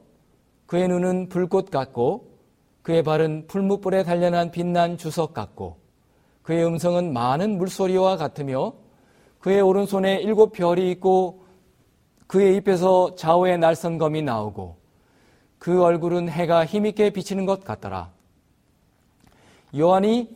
그의 0.65 0.87
눈은 0.87 1.29
불꽃 1.29 1.69
같고 1.69 2.35
그의 2.81 3.03
발은 3.03 3.47
풀무불에 3.47 4.03
단련한 4.03 4.51
빛난 4.51 4.97
주석 4.97 5.33
같고 5.33 5.77
그의 6.43 6.65
음성은 6.65 7.13
많은 7.13 7.57
물소리와 7.57 8.17
같으며 8.17 8.73
그의 9.39 9.61
오른손에 9.61 10.21
일곱 10.21 10.53
별이 10.53 10.89
있고 10.91 11.45
그의 12.27 12.55
입에서 12.57 13.15
좌우의 13.15 13.57
날선검이 13.59 14.21
나오고 14.21 14.77
그 15.59 15.83
얼굴은 15.83 16.29
해가 16.29 16.65
힘있게 16.65 17.11
비치는 17.11 17.45
것 17.45 17.63
같더라. 17.63 18.11
요한이 19.75 20.29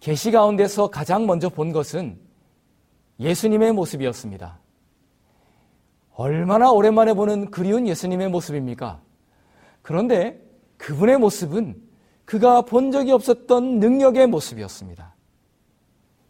계시 0.00 0.30
가운데서 0.30 0.88
가장 0.88 1.26
먼저 1.26 1.48
본 1.48 1.72
것은 1.72 2.18
예수님의 3.20 3.72
모습이었습니다. 3.72 4.58
얼마나 6.16 6.70
오랜만에 6.70 7.14
보는 7.14 7.50
그리운 7.50 7.88
예수님의 7.88 8.28
모습입니까? 8.28 9.00
그런데 9.82 10.40
그분의 10.76 11.18
모습은 11.18 11.80
그가 12.24 12.62
본 12.62 12.90
적이 12.90 13.12
없었던 13.12 13.80
능력의 13.80 14.26
모습이었습니다. 14.28 15.14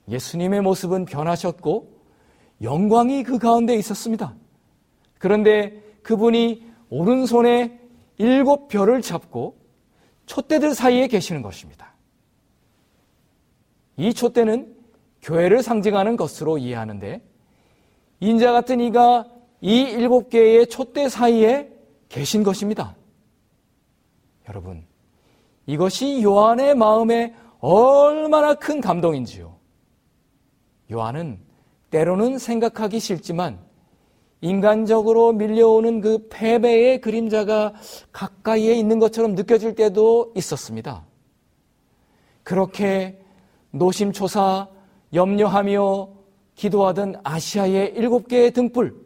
예수님의 0.08 0.62
모습은 0.62 1.04
변하셨고 1.04 1.94
영광이 2.62 3.22
그 3.24 3.38
가운데 3.38 3.74
있었습니다. 3.74 4.34
그런데 5.18 5.82
그분이 6.02 6.66
오른손에 6.90 7.80
일곱 8.18 8.68
별을 8.68 9.02
잡고 9.02 9.56
촛대들 10.26 10.74
사이에 10.74 11.08
계시는 11.08 11.42
것입니다. 11.42 11.94
이 13.96 14.12
촛대는 14.12 14.74
교회를 15.22 15.62
상징하는 15.62 16.16
것으로 16.16 16.58
이해하는데 16.58 17.22
인자 18.20 18.52
같은 18.52 18.80
이가 18.80 19.26
이 19.64 19.80
일곱 19.80 20.28
개의 20.28 20.66
촛대 20.66 21.08
사이에 21.08 21.70
계신 22.10 22.42
것입니다. 22.42 22.94
여러분, 24.46 24.84
이것이 25.64 26.22
요한의 26.22 26.74
마음에 26.74 27.34
얼마나 27.60 28.52
큰 28.52 28.82
감동인지요. 28.82 29.56
요한은 30.92 31.38
때로는 31.88 32.36
생각하기 32.36 33.00
싫지만 33.00 33.58
인간적으로 34.42 35.32
밀려오는 35.32 36.02
그 36.02 36.28
패배의 36.28 37.00
그림자가 37.00 37.72
가까이에 38.12 38.74
있는 38.74 38.98
것처럼 38.98 39.34
느껴질 39.34 39.76
때도 39.76 40.34
있었습니다. 40.36 41.06
그렇게 42.42 43.18
노심초사 43.70 44.68
염려하며 45.14 46.10
기도하던 46.54 47.14
아시아의 47.24 47.94
일곱 47.96 48.28
개의 48.28 48.50
등불, 48.50 49.03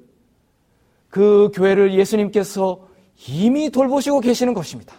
그 1.09 1.51
교회를 1.55 1.95
예수님께서 1.95 2.87
이미 3.29 3.71
돌보시고 3.71 4.21
계시는 4.21 4.55
것입니다. 4.55 4.95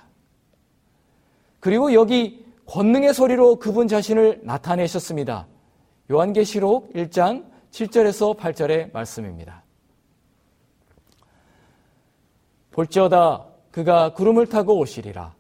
그리고 1.60 1.94
여기 1.94 2.46
권능의 2.66 3.14
소리로 3.14 3.58
그분 3.58 3.88
자신을 3.88 4.42
나타내셨습니다. 4.44 5.48
요한계시록 6.12 6.94
1장 6.94 7.46
7절에서 7.72 8.38
8절의 8.38 8.94
말씀입니다. 8.94 9.64
볼지어다 12.72 13.46
그가 13.72 14.14
구름을 14.14 14.48
타고 14.48 14.78
오시리라. 14.80 15.36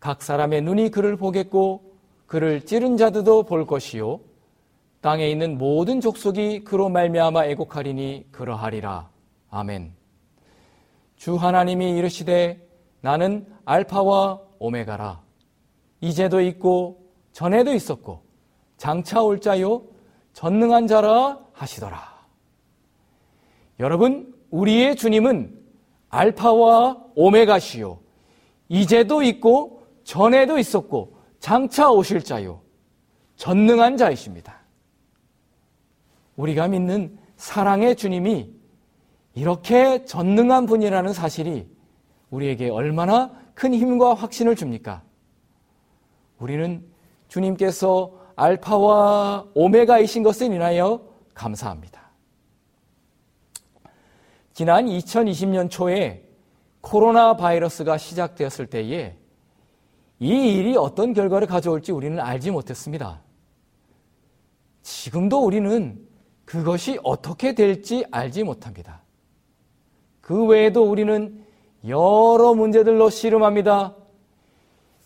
각 0.00 0.22
사람의 0.22 0.62
눈이 0.62 0.90
그를 0.90 1.16
보겠고 1.16 1.96
그를 2.26 2.64
찌른 2.64 2.96
자들도 2.96 3.44
볼 3.44 3.66
것이요 3.66 4.20
땅에 5.00 5.28
있는 5.28 5.58
모든 5.58 6.00
족속이 6.00 6.64
그로 6.64 6.88
말미암아 6.88 7.46
애곡하리니 7.46 8.26
그러하리라. 8.32 9.15
아멘. 9.50 9.94
주 11.16 11.36
하나님이 11.36 11.96
이르시되 11.96 12.66
나는 13.00 13.46
알파와 13.64 14.40
오메가라. 14.58 15.22
이제도 16.00 16.40
있고 16.40 17.10
전에도 17.32 17.72
있었고 17.72 18.22
장차 18.76 19.22
올 19.22 19.40
자요 19.40 19.84
전능한 20.32 20.86
자라 20.86 21.40
하시더라. 21.52 22.16
여러분, 23.80 24.34
우리의 24.50 24.96
주님은 24.96 25.58
알파와 26.08 27.04
오메가시요. 27.14 27.98
이제도 28.68 29.22
있고 29.22 29.86
전에도 30.04 30.58
있었고 30.58 31.16
장차 31.40 31.90
오실 31.90 32.22
자요. 32.22 32.60
전능한 33.36 33.96
자이십니다. 33.96 34.60
우리가 36.36 36.68
믿는 36.68 37.18
사랑의 37.36 37.96
주님이 37.96 38.55
이렇게 39.36 40.02
전능한 40.06 40.64
분이라는 40.64 41.12
사실이 41.12 41.68
우리에게 42.30 42.70
얼마나 42.70 43.30
큰 43.54 43.74
힘과 43.74 44.14
확신을 44.14 44.56
줍니까? 44.56 45.02
우리는 46.38 46.82
주님께서 47.28 48.12
알파와 48.34 49.46
오메가이신 49.54 50.22
것을 50.22 50.52
인하여 50.52 51.06
감사합니다. 51.34 52.00
지난 54.54 54.86
2020년 54.86 55.70
초에 55.70 56.26
코로나 56.80 57.36
바이러스가 57.36 57.98
시작되었을 57.98 58.68
때에 58.68 59.18
이 60.18 60.28
일이 60.28 60.78
어떤 60.78 61.12
결과를 61.12 61.46
가져올지 61.46 61.92
우리는 61.92 62.18
알지 62.18 62.50
못했습니다. 62.52 63.20
지금도 64.82 65.44
우리는 65.44 66.00
그것이 66.46 66.98
어떻게 67.02 67.54
될지 67.54 68.06
알지 68.10 68.42
못합니다. 68.42 69.02
그 70.26 70.44
외에도 70.44 70.90
우리는 70.90 71.40
여러 71.86 72.52
문제들로 72.52 73.10
씨름합니다. 73.10 73.94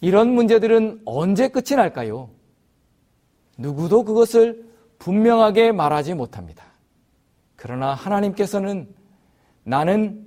이런 0.00 0.30
문제들은 0.30 1.02
언제 1.04 1.48
끝이 1.48 1.76
날까요? 1.76 2.30
누구도 3.58 4.04
그것을 4.04 4.64
분명하게 4.98 5.72
말하지 5.72 6.14
못합니다. 6.14 6.64
그러나 7.54 7.92
하나님께서는 7.92 8.94
나는 9.62 10.26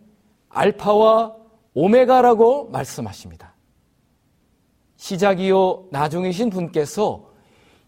알파와 0.49 1.38
오메가라고 1.73 2.69
말씀하십니다. 2.69 3.56
시작이요 4.97 5.88
나중이신 5.89 6.51
분께서 6.51 7.32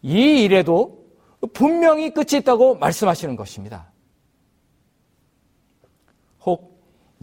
이 0.02 0.44
일에도 0.44 1.06
분명히 1.54 2.12
끝이 2.16 2.40
있다고 2.40 2.78
말씀하시는 2.78 3.36
것입니다. 3.36 3.92
혹 6.44 6.74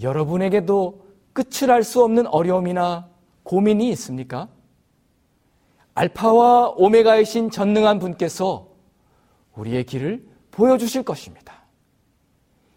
여러분에게도 0.03 1.03
끝을 1.33 1.71
알 1.71 1.83
수 1.83 2.03
없는 2.03 2.27
어려움이나 2.27 3.09
고민이 3.43 3.89
있습니까? 3.91 4.49
알파와 5.95 6.75
오메가이신 6.77 7.51
전능한 7.51 7.99
분께서 7.99 8.69
우리의 9.57 9.85
길을 9.85 10.27
보여주실 10.51 11.03
것입니다. 11.03 11.63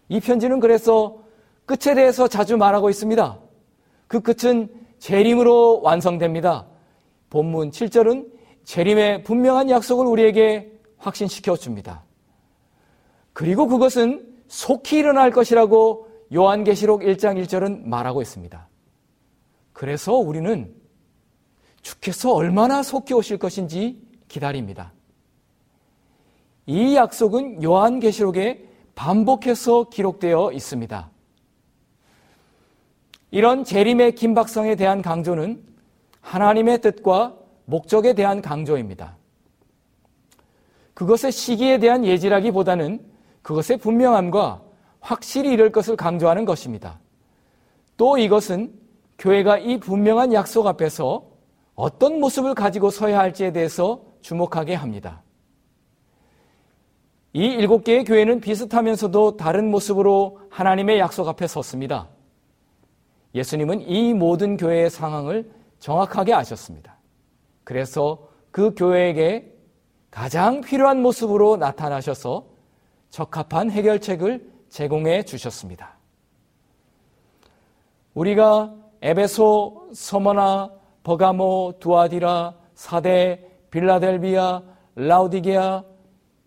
이 0.08 0.20
편지는 0.20 0.60
그래서 0.60 1.18
끝에 1.64 1.94
대해서 1.94 2.28
자주 2.28 2.56
말하고 2.56 2.90
있습니다. 2.90 3.38
그 4.06 4.20
끝은 4.20 4.68
재림으로 4.98 5.80
완성됩니다. 5.82 6.66
본문 7.30 7.70
7절은 7.70 8.30
재림의 8.64 9.24
분명한 9.24 9.70
약속을 9.70 10.06
우리에게 10.06 10.72
확신시켜 10.98 11.56
줍니다. 11.56 12.04
그리고 13.32 13.66
그것은 13.66 14.34
속히 14.48 14.98
일어날 14.98 15.30
것이라고 15.30 16.05
요한계시록 16.34 17.02
1장 17.02 17.42
1절은 17.42 17.84
말하고 17.84 18.22
있습니다. 18.22 18.68
그래서 19.72 20.14
우리는 20.14 20.74
주께서 21.82 22.32
얼마나 22.32 22.82
속히 22.82 23.14
오실 23.14 23.38
것인지 23.38 24.02
기다립니다. 24.28 24.92
이 26.66 26.96
약속은 26.96 27.62
요한계시록의 27.62 28.66
반복해서 28.94 29.84
기록되어 29.84 30.52
있습니다. 30.52 31.10
이런 33.30 33.64
재림의 33.64 34.14
긴박성에 34.14 34.74
대한 34.74 35.02
강조는 35.02 35.62
하나님의 36.20 36.80
뜻과 36.80 37.36
목적에 37.66 38.14
대한 38.14 38.40
강조입니다. 38.40 39.16
그것의 40.94 41.30
시기에 41.30 41.78
대한 41.78 42.04
예지라기보다는 42.04 43.00
그것의 43.42 43.78
분명함과 43.78 44.65
확실히 45.06 45.52
이룰 45.52 45.70
것을 45.70 45.94
강조하는 45.96 46.44
것입니다. 46.44 46.98
또 47.96 48.18
이것은 48.18 48.72
교회가 49.18 49.58
이 49.58 49.78
분명한 49.78 50.32
약속 50.32 50.66
앞에서 50.66 51.24
어떤 51.76 52.18
모습을 52.18 52.54
가지고 52.54 52.90
서야 52.90 53.18
할지에 53.20 53.52
대해서 53.52 54.02
주목하게 54.20 54.74
합니다. 54.74 55.22
이 57.32 57.44
일곱 57.44 57.84
개의 57.84 58.04
교회는 58.04 58.40
비슷하면서도 58.40 59.36
다른 59.36 59.70
모습으로 59.70 60.40
하나님의 60.50 60.98
약속 60.98 61.28
앞에 61.28 61.46
섰습니다. 61.46 62.08
예수님은 63.34 63.82
이 63.82 64.12
모든 64.12 64.56
교회의 64.56 64.90
상황을 64.90 65.48
정확하게 65.78 66.34
아셨습니다. 66.34 66.96
그래서 67.62 68.28
그 68.50 68.74
교회에게 68.74 69.54
가장 70.10 70.62
필요한 70.62 71.00
모습으로 71.00 71.58
나타나셔서 71.58 72.46
적합한 73.10 73.70
해결책을 73.70 74.55
제공해 74.68 75.22
주셨습니다. 75.24 75.96
우리가 78.14 78.74
에베소, 79.02 79.90
서머나, 79.92 80.70
버가모, 81.02 81.74
두아디라, 81.80 82.54
사대, 82.74 83.44
빌라델비아, 83.70 84.62
라우디게아 84.94 85.84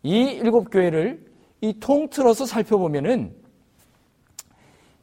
이 0.03 0.11
일곱 0.11 0.69
교회를 0.71 1.25
이 1.61 1.79
통틀어서 1.79 2.45
살펴보면은 2.45 3.35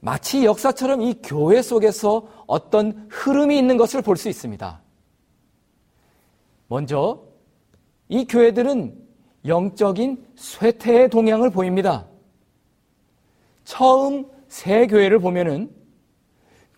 마치 0.00 0.44
역사처럼 0.44 1.02
이 1.02 1.14
교회 1.22 1.62
속에서 1.62 2.26
어떤 2.46 3.06
흐름이 3.10 3.56
있는 3.56 3.76
것을 3.76 4.02
볼 4.02 4.16
수 4.16 4.28
있습니다. 4.28 4.80
먼저 6.68 7.22
이 8.08 8.26
교회들은 8.26 8.96
영적인 9.46 10.26
쇠퇴의 10.36 11.10
동향을 11.10 11.50
보입니다. 11.50 12.06
처음 13.66 14.30
새 14.48 14.86
교회를 14.86 15.18
보면은 15.18 15.70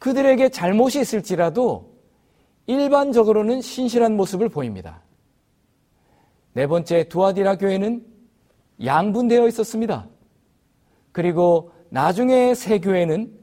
그들에게 0.01 0.49
잘못이 0.49 1.01
있을지라도 1.01 1.95
일반적으로는 2.67 3.61
신실한 3.61 4.17
모습을 4.17 4.49
보입니다. 4.49 5.03
네 6.55 6.67
번째 6.67 7.09
두아디라 7.09 7.57
교회는 7.57 8.05
양분되어 8.83 9.47
있었습니다. 9.49 10.09
그리고 11.13 11.73
나중에 11.91 12.55
새 12.55 12.81
교회는 12.81 13.39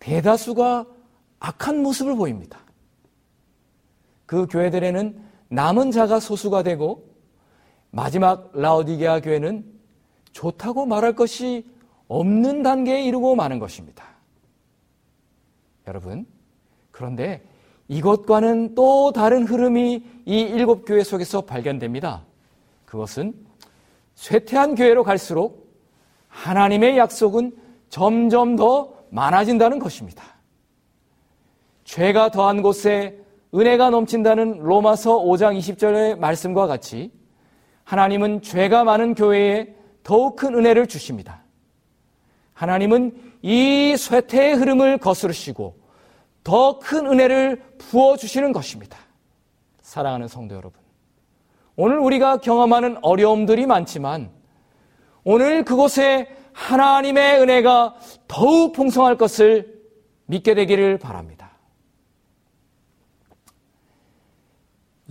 대다수가 0.00 0.86
악한 1.38 1.80
모습을 1.80 2.16
보입니다. 2.16 2.58
그 4.26 4.46
교회들에는 4.48 5.22
남은 5.48 5.92
자가 5.92 6.18
소수가 6.18 6.64
되고 6.64 7.08
마지막 7.90 8.50
라오디게아 8.52 9.20
교회는 9.20 9.64
좋다고 10.32 10.86
말할 10.86 11.14
것이 11.14 11.72
없는 12.08 12.62
단계에 12.62 13.02
이르고 13.04 13.34
마는 13.34 13.58
것입니다. 13.58 14.04
여러분, 15.86 16.26
그런데 16.90 17.42
이것과는 17.88 18.74
또 18.74 19.12
다른 19.12 19.44
흐름이 19.44 20.02
이 20.24 20.40
일곱 20.40 20.84
교회 20.84 21.02
속에서 21.02 21.42
발견됩니다. 21.42 22.24
그것은 22.86 23.34
쇠퇴한 24.14 24.74
교회로 24.74 25.04
갈수록 25.04 25.64
하나님의 26.28 26.96
약속은 26.98 27.52
점점 27.88 28.56
더 28.56 28.94
많아진다는 29.10 29.78
것입니다. 29.78 30.24
죄가 31.84 32.30
더한 32.30 32.62
곳에 32.62 33.20
은혜가 33.54 33.90
넘친다는 33.90 34.60
로마서 34.60 35.18
5장 35.18 35.56
20절의 35.58 36.18
말씀과 36.18 36.66
같이 36.66 37.12
하나님은 37.84 38.42
죄가 38.42 38.82
많은 38.84 39.14
교회에 39.14 39.74
더욱 40.02 40.36
큰 40.36 40.54
은혜를 40.54 40.88
주십니다. 40.88 41.43
하나님은 42.54 43.34
이 43.42 43.96
쇠퇴의 43.96 44.54
흐름을 44.54 44.98
거스르시고 44.98 45.76
더 46.42 46.78
큰 46.78 47.06
은혜를 47.06 47.62
부어주시는 47.78 48.52
것입니다. 48.52 48.98
사랑하는 49.80 50.28
성도 50.28 50.54
여러분. 50.54 50.80
오늘 51.76 51.98
우리가 51.98 52.38
경험하는 52.38 52.98
어려움들이 53.02 53.66
많지만 53.66 54.30
오늘 55.24 55.64
그곳에 55.64 56.28
하나님의 56.52 57.40
은혜가 57.40 57.96
더욱 58.28 58.72
풍성할 58.72 59.16
것을 59.16 59.82
믿게 60.26 60.54
되기를 60.54 60.98
바랍니다. 60.98 61.50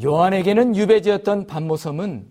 요한에게는 0.03 0.75
유배지였던 0.75 1.47
반모섬은 1.47 2.27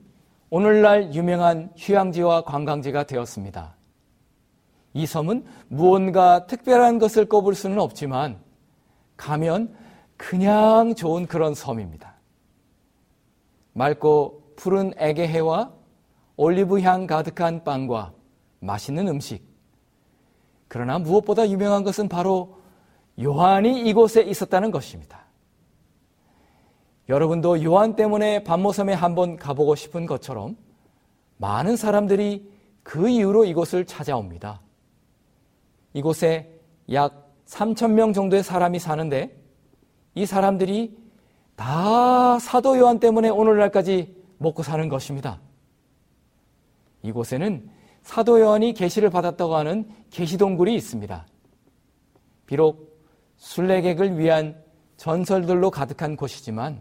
오늘날 0.50 1.14
유명한 1.14 1.72
휴양지와 1.76 2.44
관광지가 2.44 3.04
되었습니다. 3.04 3.76
이 4.94 5.06
섬은 5.06 5.44
무언가 5.68 6.46
특별한 6.46 6.98
것을 6.98 7.26
꼽을 7.28 7.54
수는 7.54 7.78
없지만 7.78 8.38
가면 9.16 9.74
그냥 10.16 10.94
좋은 10.94 11.26
그런 11.26 11.54
섬입니다. 11.54 12.14
맑고 13.72 14.54
푸른 14.56 14.92
애게해와 14.98 15.72
올리브 16.36 16.80
향 16.80 17.06
가득한 17.06 17.64
빵과 17.64 18.12
맛있는 18.60 19.08
음식. 19.08 19.42
그러나 20.68 20.98
무엇보다 20.98 21.48
유명한 21.48 21.84
것은 21.84 22.08
바로 22.08 22.60
요한이 23.20 23.82
이곳에 23.82 24.22
있었다는 24.22 24.70
것입니다. 24.70 25.22
여러분도 27.08 27.62
요한 27.64 27.96
때문에 27.96 28.44
반모섬에 28.44 28.92
한번 28.92 29.36
가보고 29.36 29.74
싶은 29.74 30.06
것처럼 30.06 30.56
많은 31.36 31.76
사람들이 31.76 32.50
그 32.82 33.08
이후로 33.08 33.44
이곳을 33.44 33.84
찾아옵니다. 33.84 34.60
이곳에 35.94 36.58
약 36.92 37.30
3천 37.46 37.92
명 37.92 38.12
정도의 38.12 38.42
사람이 38.42 38.78
사는데 38.78 39.36
이 40.14 40.26
사람들이 40.26 40.96
다 41.56 42.38
사도 42.38 42.78
요한 42.78 42.98
때문에 42.98 43.28
오늘날까지 43.28 44.14
먹고 44.38 44.62
사는 44.62 44.88
것입니다. 44.88 45.40
이곳에는 47.02 47.68
사도 48.02 48.40
요한이 48.40 48.74
계시를 48.74 49.10
받았다고 49.10 49.54
하는 49.54 49.88
계시 50.10 50.36
동굴이 50.36 50.74
있습니다. 50.74 51.26
비록 52.46 53.00
순례객을 53.36 54.18
위한 54.18 54.62
전설들로 54.96 55.70
가득한 55.70 56.16
곳이지만 56.16 56.80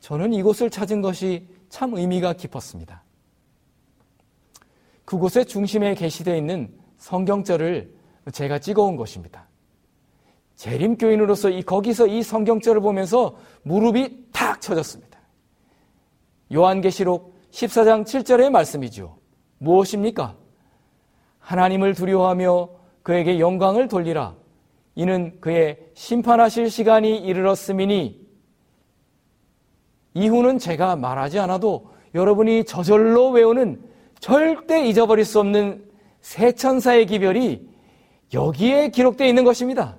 저는 0.00 0.32
이곳을 0.32 0.70
찾은 0.70 1.00
것이 1.00 1.48
참 1.68 1.94
의미가 1.94 2.32
깊었습니다. 2.34 3.04
그곳의 5.04 5.46
중심에 5.46 5.94
게시되어 5.94 6.36
있는 6.36 6.72
성경절을 6.98 7.99
제가 8.30 8.58
찍어온 8.58 8.96
것입니다. 8.96 9.48
재림교인으로서 10.56 11.48
이 11.48 11.62
거기서 11.62 12.06
이 12.06 12.22
성경절을 12.22 12.80
보면서 12.82 13.36
무릎이 13.62 14.26
탁 14.32 14.60
쳐졌습니다. 14.60 15.18
요한계시록 16.52 17.34
14장 17.50 18.04
7절의 18.04 18.50
말씀이죠. 18.50 19.16
무엇입니까? 19.58 20.36
하나님을 21.38 21.94
두려워하며 21.94 22.68
그에게 23.02 23.40
영광을 23.40 23.88
돌리라. 23.88 24.34
이는 24.94 25.40
그의 25.40 25.78
심판하실 25.94 26.70
시간이 26.70 27.18
이르렀음이니 27.18 28.20
이후는 30.14 30.58
제가 30.58 30.96
말하지 30.96 31.38
않아도 31.38 31.90
여러분이 32.14 32.64
저절로 32.64 33.30
외우는 33.30 33.82
절대 34.18 34.86
잊어버릴 34.86 35.24
수 35.24 35.40
없는 35.40 35.88
세 36.20 36.52
천사의 36.52 37.06
기별이 37.06 37.69
여기에 38.32 38.90
기록되어 38.90 39.26
있는 39.26 39.44
것입니다. 39.44 39.96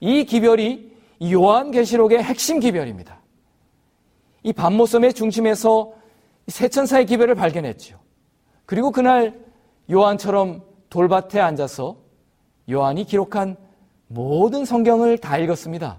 이 0.00 0.24
기별이 0.24 0.90
요한계시록의 1.22 2.22
핵심 2.22 2.60
기별입니다. 2.60 3.20
이 4.42 4.52
반모섬의 4.52 5.12
중심에서 5.14 5.92
세 6.48 6.68
천사의 6.68 7.06
기별을 7.06 7.34
발견했죠. 7.34 7.98
그리고 8.66 8.90
그날 8.90 9.38
요한처럼 9.90 10.62
돌밭에 10.88 11.40
앉아서 11.40 11.96
요한이 12.70 13.04
기록한 13.04 13.56
모든 14.06 14.64
성경을 14.64 15.18
다 15.18 15.38
읽었습니다. 15.38 15.98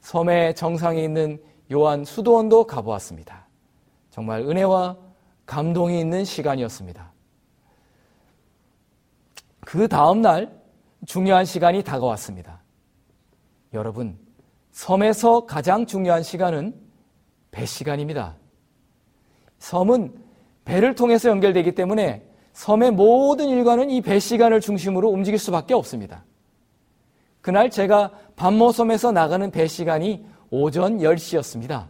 섬의 0.00 0.54
정상에 0.54 1.02
있는 1.02 1.42
요한 1.72 2.04
수도원도 2.04 2.66
가보았습니다. 2.66 3.46
정말 4.10 4.40
은혜와 4.42 4.96
감동이 5.46 6.00
있는 6.00 6.24
시간이었습니다. 6.24 7.09
그 9.70 9.86
다음날 9.86 10.50
중요한 11.06 11.44
시간이 11.44 11.84
다가왔습니다. 11.84 12.60
여러분, 13.72 14.18
섬에서 14.72 15.46
가장 15.46 15.86
중요한 15.86 16.24
시간은 16.24 16.74
배 17.52 17.64
시간입니다. 17.66 18.34
섬은 19.60 20.12
배를 20.64 20.96
통해서 20.96 21.28
연결되기 21.28 21.76
때문에 21.76 22.26
섬의 22.52 22.90
모든 22.90 23.48
일과는 23.48 23.90
이 23.90 24.00
배 24.00 24.18
시간을 24.18 24.60
중심으로 24.60 25.08
움직일 25.08 25.38
수밖에 25.38 25.72
없습니다. 25.72 26.24
그날 27.40 27.70
제가 27.70 28.10
반모섬에서 28.34 29.12
나가는 29.12 29.52
배 29.52 29.68
시간이 29.68 30.26
오전 30.50 30.98
10시였습니다. 30.98 31.86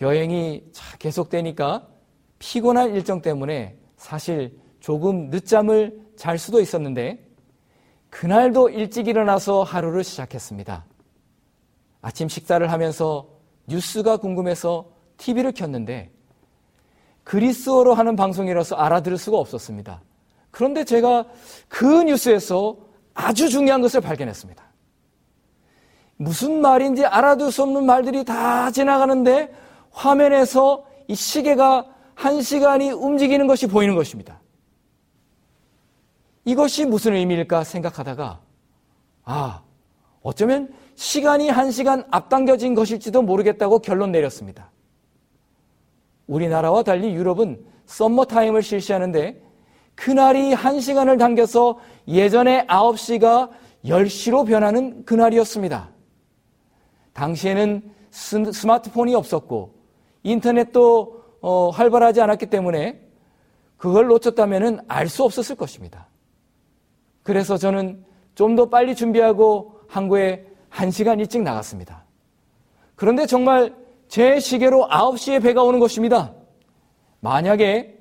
여행이 0.00 0.64
계속되니까 0.98 1.86
피곤한 2.40 2.96
일정 2.96 3.22
때문에 3.22 3.78
사실 3.96 4.63
조금 4.84 5.30
늦잠을 5.30 5.98
잘 6.14 6.36
수도 6.36 6.60
있었는데 6.60 7.18
그날도 8.10 8.68
일찍 8.68 9.08
일어나서 9.08 9.62
하루를 9.62 10.04
시작했습니다. 10.04 10.84
아침 12.02 12.28
식사를 12.28 12.70
하면서 12.70 13.26
뉴스가 13.66 14.18
궁금해서 14.18 14.90
TV를 15.16 15.52
켰는데 15.52 16.10
그리스어로 17.22 17.94
하는 17.94 18.14
방송이라서 18.14 18.76
알아들을 18.76 19.16
수가 19.16 19.38
없었습니다. 19.38 20.02
그런데 20.50 20.84
제가 20.84 21.28
그 21.68 22.02
뉴스에서 22.02 22.76
아주 23.14 23.48
중요한 23.48 23.80
것을 23.80 24.02
발견했습니다. 24.02 24.62
무슨 26.18 26.60
말인지 26.60 27.06
알아둘 27.06 27.50
수 27.52 27.62
없는 27.62 27.86
말들이 27.86 28.22
다 28.22 28.70
지나가는데 28.70 29.50
화면에서 29.92 30.84
이 31.08 31.14
시계가 31.14 31.86
한 32.14 32.42
시간이 32.42 32.90
움직이는 32.90 33.46
것이 33.46 33.66
보이는 33.66 33.94
것입니다. 33.94 34.43
이것이 36.44 36.84
무슨 36.84 37.14
의미일까 37.14 37.64
생각하다가, 37.64 38.40
아, 39.24 39.62
어쩌면 40.22 40.72
시간이 40.94 41.48
한 41.48 41.70
시간 41.70 42.04
앞당겨진 42.10 42.74
것일지도 42.74 43.22
모르겠다고 43.22 43.80
결론 43.80 44.12
내렸습니다. 44.12 44.70
우리나라와 46.26 46.82
달리 46.82 47.14
유럽은 47.14 47.64
썸머타임을 47.86 48.62
실시하는데 48.62 49.42
그날이 49.94 50.52
한 50.52 50.80
시간을 50.80 51.18
당겨서 51.18 51.78
예전에 52.08 52.66
9시가 52.66 53.50
10시로 53.84 54.46
변하는 54.46 55.04
그날이었습니다. 55.04 55.90
당시에는 57.12 57.82
스마트폰이 58.10 59.14
없었고 59.14 59.74
인터넷도 60.22 61.22
어, 61.40 61.68
활발하지 61.70 62.22
않았기 62.22 62.46
때문에 62.46 63.00
그걸 63.76 64.06
놓쳤다면 64.06 64.80
알 64.88 65.08
수 65.08 65.24
없었을 65.24 65.56
것입니다. 65.56 66.08
그래서 67.24 67.56
저는 67.56 68.04
좀 68.36 68.54
더 68.54 68.68
빨리 68.68 68.94
준비하고 68.94 69.80
항구에 69.88 70.46
1시간 70.70 71.18
일찍 71.18 71.42
나갔습니다. 71.42 72.04
그런데 72.94 73.26
정말 73.26 73.74
제 74.08 74.38
시계로 74.38 74.88
9시에 74.90 75.42
배가 75.42 75.62
오는 75.62 75.80
것입니다. 75.80 76.34
만약에 77.20 77.98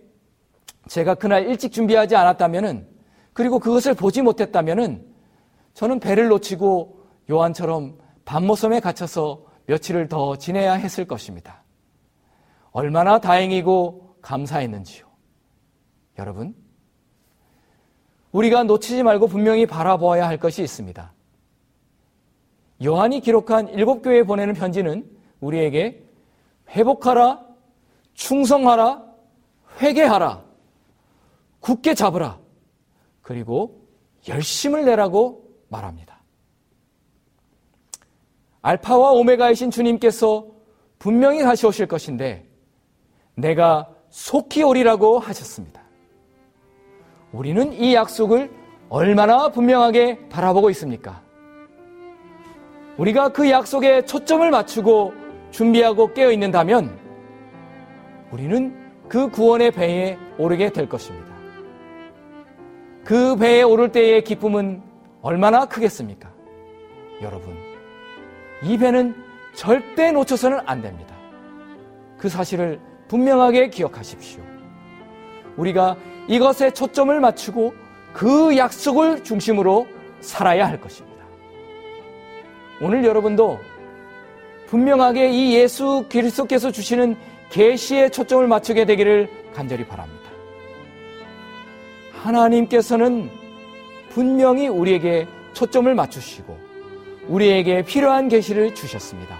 제가 0.88 1.16
그날 1.16 1.48
일찍 1.48 1.72
준비하지 1.72 2.16
않았다면 2.16 2.88
그리고 3.32 3.60
그것을 3.60 3.94
보지 3.94 4.22
못했다면 4.22 5.06
저는 5.74 6.00
배를 6.00 6.28
놓치고 6.28 7.00
요한처럼 7.32 7.98
밤모섬에 8.26 8.80
갇혀서 8.80 9.46
며칠을 9.66 10.08
더 10.08 10.36
지내야 10.36 10.74
했을 10.74 11.06
것입니다. 11.06 11.64
얼마나 12.72 13.20
다행이고 13.20 14.18
감사했는지요. 14.22 15.06
여러분, 16.20 16.56
우리가 18.34 18.64
놓치지 18.64 19.04
말고 19.04 19.28
분명히 19.28 19.66
바라보아야 19.66 20.28
할 20.28 20.38
것이 20.38 20.62
있습니다. 20.62 21.14
요한이 22.84 23.22
기록한 23.22 23.70
일곱 23.70 24.02
교회에 24.02 24.24
보내는 24.24 24.56
편지는 24.56 25.10
우리에게 25.40 26.04
회복하라, 26.70 27.46
충성하라, 28.16 29.04
회개하라, 29.82 30.44
굳게 31.60 31.94
잡으라, 31.94 32.40
그리고 33.22 33.88
열심을 34.28 34.84
내라고 34.86 35.48
말합니다. 35.70 36.22
알파와 38.62 39.12
오메가이신 39.12 39.72
주님께서 39.72 40.48
분명히 40.98 41.42
다시 41.42 41.68
오실 41.68 41.88
것인데 41.88 42.50
내가 43.36 43.90
속히 44.10 44.64
오리라고 44.64 45.20
하셨습니다. 45.20 45.83
우리는 47.34 47.74
이 47.74 47.96
약속을 47.96 48.52
얼마나 48.90 49.50
분명하게 49.50 50.30
바라보고 50.30 50.70
있습니까? 50.70 51.22
우리가 52.98 53.30
그 53.30 53.50
약속에 53.50 54.06
초점을 54.06 54.50
맞추고 54.52 55.14
준비하고 55.50 56.14
깨어 56.14 56.32
있는다면 56.32 56.96
우리는 58.32 58.76
그 59.10 59.30
구원의 59.30 59.72
배에 59.72 60.18
오르게 60.38 60.72
될 60.72 60.88
것입니다. 60.88 61.34
그 63.04 63.36
배에 63.36 63.64
오를 63.64 63.92
때의 63.92 64.24
기쁨은 64.24 64.82
얼마나 65.24 65.66
크겠습니까? 65.66 66.32
여러분, 67.22 67.56
이 68.62 68.78
배는 68.78 69.16
절대 69.56 70.12
놓쳐서는 70.12 70.60
안 70.66 70.82
됩니다. 70.82 71.16
그 72.18 72.30
사실을 72.30 72.80
분명하게 73.08 73.70
기억하십시오. 73.70 74.44
우리가 75.58 75.98
이것에 76.28 76.72
초점을 76.72 77.20
맞추고 77.20 77.74
그 78.14 78.56
약속을 78.58 79.24
중심으로 79.24 79.88
살아야 80.22 80.68
할 80.68 80.80
것입니다. 80.80 81.24
오늘 82.82 83.04
여러분도 83.04 83.60
분명하게 84.68 85.30
이 85.30 85.54
예수 85.56 86.06
그리스도께서 86.10 86.72
주시는 86.72 87.16
계시에 87.50 88.10
초점을 88.10 88.48
맞추게 88.48 88.86
되기를 88.86 89.30
간절히 89.54 89.86
바랍니다. 89.86 90.24
하나님께서는 92.12 93.30
분명히 94.10 94.68
우리에게 94.68 95.28
초점을 95.54 95.94
맞추시고 95.94 96.58
우리에게 97.28 97.84
필요한 97.84 98.28
계시를 98.28 98.74
주셨습니다. 98.76 99.38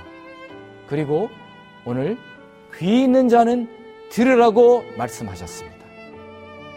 그리고 0.88 1.30
오늘 1.86 2.18
귀 2.78 3.04
있는 3.04 3.30
자는 3.30 3.68
들으라고 4.10 4.84
말씀하셨습니다. 4.98 5.73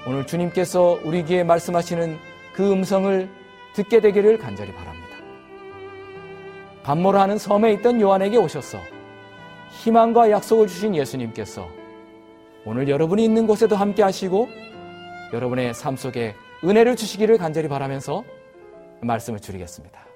오늘 0.06 0.24
주님께서 0.24 1.00
우리에게 1.02 1.42
말씀하시는 1.42 2.16
그 2.52 2.70
음성을 2.70 3.28
듣게 3.74 4.00
되기를 4.00 4.38
간절히 4.38 4.72
바랍니다. 4.72 5.06
반모라는 6.84 7.38
섬에 7.38 7.72
있던 7.72 8.00
요한에게 8.00 8.36
오셔서 8.36 8.78
희망과 9.82 10.30
약속을 10.30 10.68
주신 10.68 10.94
예수님께서 10.94 11.68
오늘 12.64 12.88
여러분이 12.88 13.24
있는 13.24 13.48
곳에도 13.48 13.74
함께 13.74 14.04
하시고 14.04 14.48
여러분의 15.32 15.74
삶 15.74 15.96
속에 15.96 16.36
은혜를 16.62 16.94
주시기를 16.94 17.36
간절히 17.36 17.68
바라면서 17.68 18.22
말씀을 19.02 19.40
드리겠습니다. 19.40 20.06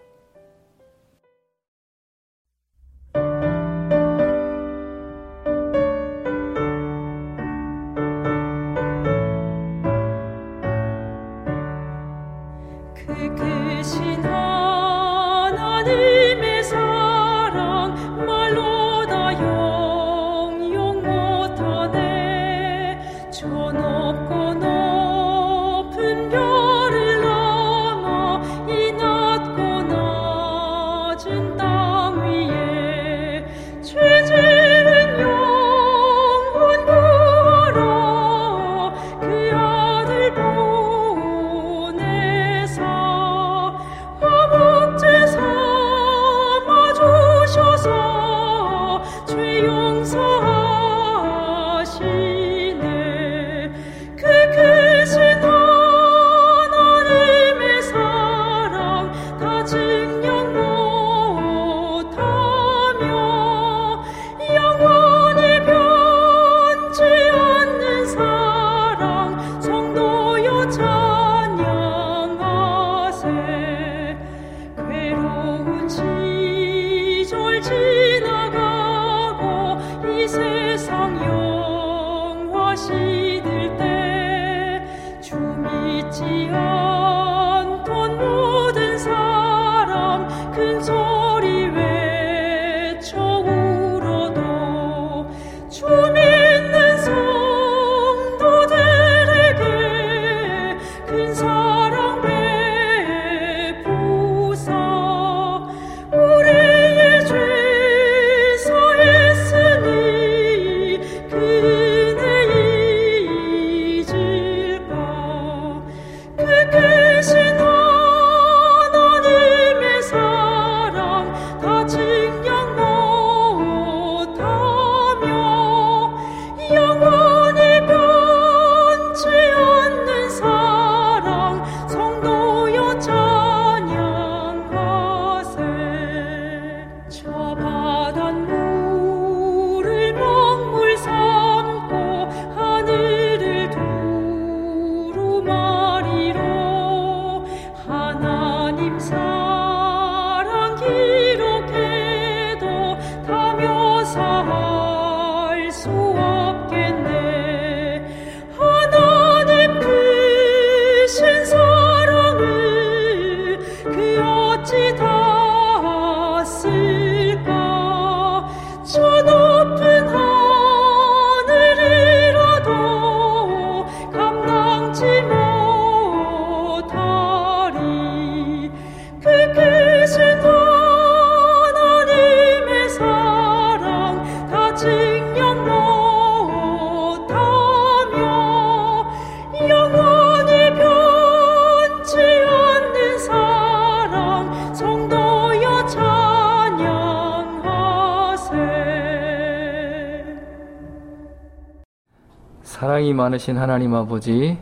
많으신 203.31 203.59
하나님 203.59 203.95
아버지, 203.95 204.59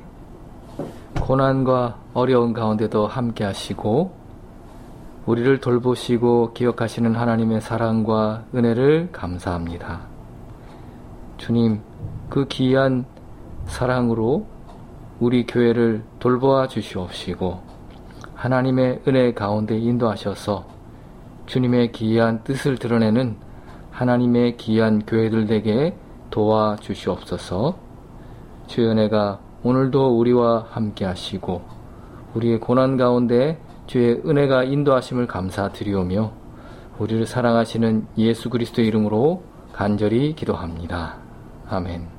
고난과 1.20 1.96
어려운 2.12 2.52
가운데도 2.52 3.06
함께 3.06 3.44
하시고, 3.44 4.12
우리를 5.26 5.60
돌보시고 5.60 6.52
기억하시는 6.52 7.14
하나님의 7.14 7.60
사랑과 7.60 8.44
은혜를 8.54 9.10
감사합니다. 9.12 10.00
주님, 11.38 11.80
그 12.28 12.46
귀한 12.48 13.06
사랑으로 13.66 14.46
우리 15.18 15.46
교회를 15.46 16.02
돌보아 16.18 16.68
주시옵시고, 16.68 17.60
하나님의 18.34 19.02
은혜 19.08 19.32
가운데 19.32 19.78
인도하셔서 19.78 20.66
주님의 21.46 21.92
귀한 21.92 22.44
뜻을 22.44 22.76
드러내는 22.76 23.36
하나님의 23.92 24.56
귀한 24.58 25.04
교회들 25.06 25.50
에게 25.52 25.96
도와 26.30 26.76
주시옵소서. 26.76 27.87
주의 28.68 28.86
은혜가 28.86 29.40
오늘도 29.64 30.18
우리와 30.18 30.66
함께 30.70 31.04
하시고 31.04 31.62
우리의 32.34 32.60
고난 32.60 32.96
가운데 32.96 33.60
주의 33.86 34.20
은혜가 34.24 34.64
인도하심을 34.64 35.26
감사드리오며 35.26 36.32
우리를 36.98 37.26
사랑하시는 37.26 38.06
예수 38.18 38.50
그리스도의 38.50 38.86
이름으로 38.88 39.42
간절히 39.72 40.34
기도합니다. 40.34 41.16
아멘. 41.68 42.17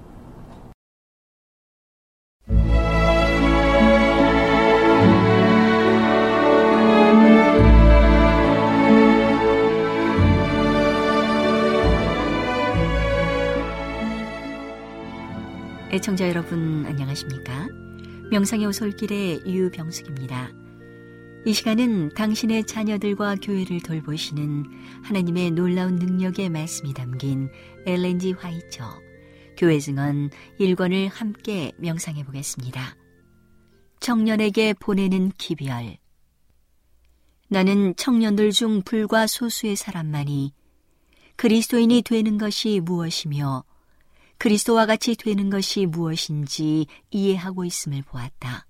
애청자 15.92 16.30
여러분 16.30 16.86
안녕하십니까? 16.86 17.68
명상의 18.30 18.68
오솔길의 18.68 19.42
유병숙입니다. 19.48 20.52
이 21.48 21.52
시간은 21.52 22.14
당신의 22.14 22.68
자녀들과 22.68 23.38
교회를 23.42 23.82
돌보시는 23.82 24.66
하나님의 25.04 25.50
놀라운 25.52 25.96
능력의 25.96 26.50
말씀이 26.50 26.94
담긴 26.94 27.50
엘렌지 27.88 28.34
화이처 28.34 28.86
교회 29.58 29.80
증언 29.80 30.30
1권을 30.60 31.10
함께 31.12 31.72
명상해 31.80 32.24
보겠습니다. 32.24 32.96
청년에게 34.00 34.76
보내는 34.76 35.32
기별 35.40 35.98
나는 37.48 37.96
청년들 37.96 38.52
중 38.52 38.84
불과 38.84 39.26
소수의 39.26 39.76
사람만이 39.76 40.54
그리스도인이 41.36 42.04
되는 42.04 42.38
것이 42.38 42.80
무엇이며 42.80 43.64
그리스도와 44.40 44.86
같이 44.86 45.16
되는 45.16 45.50
것이 45.50 45.86
무엇인지 45.86 46.88
이해하고 47.12 47.66
있음을 47.66 48.02
보았다. 48.04 48.66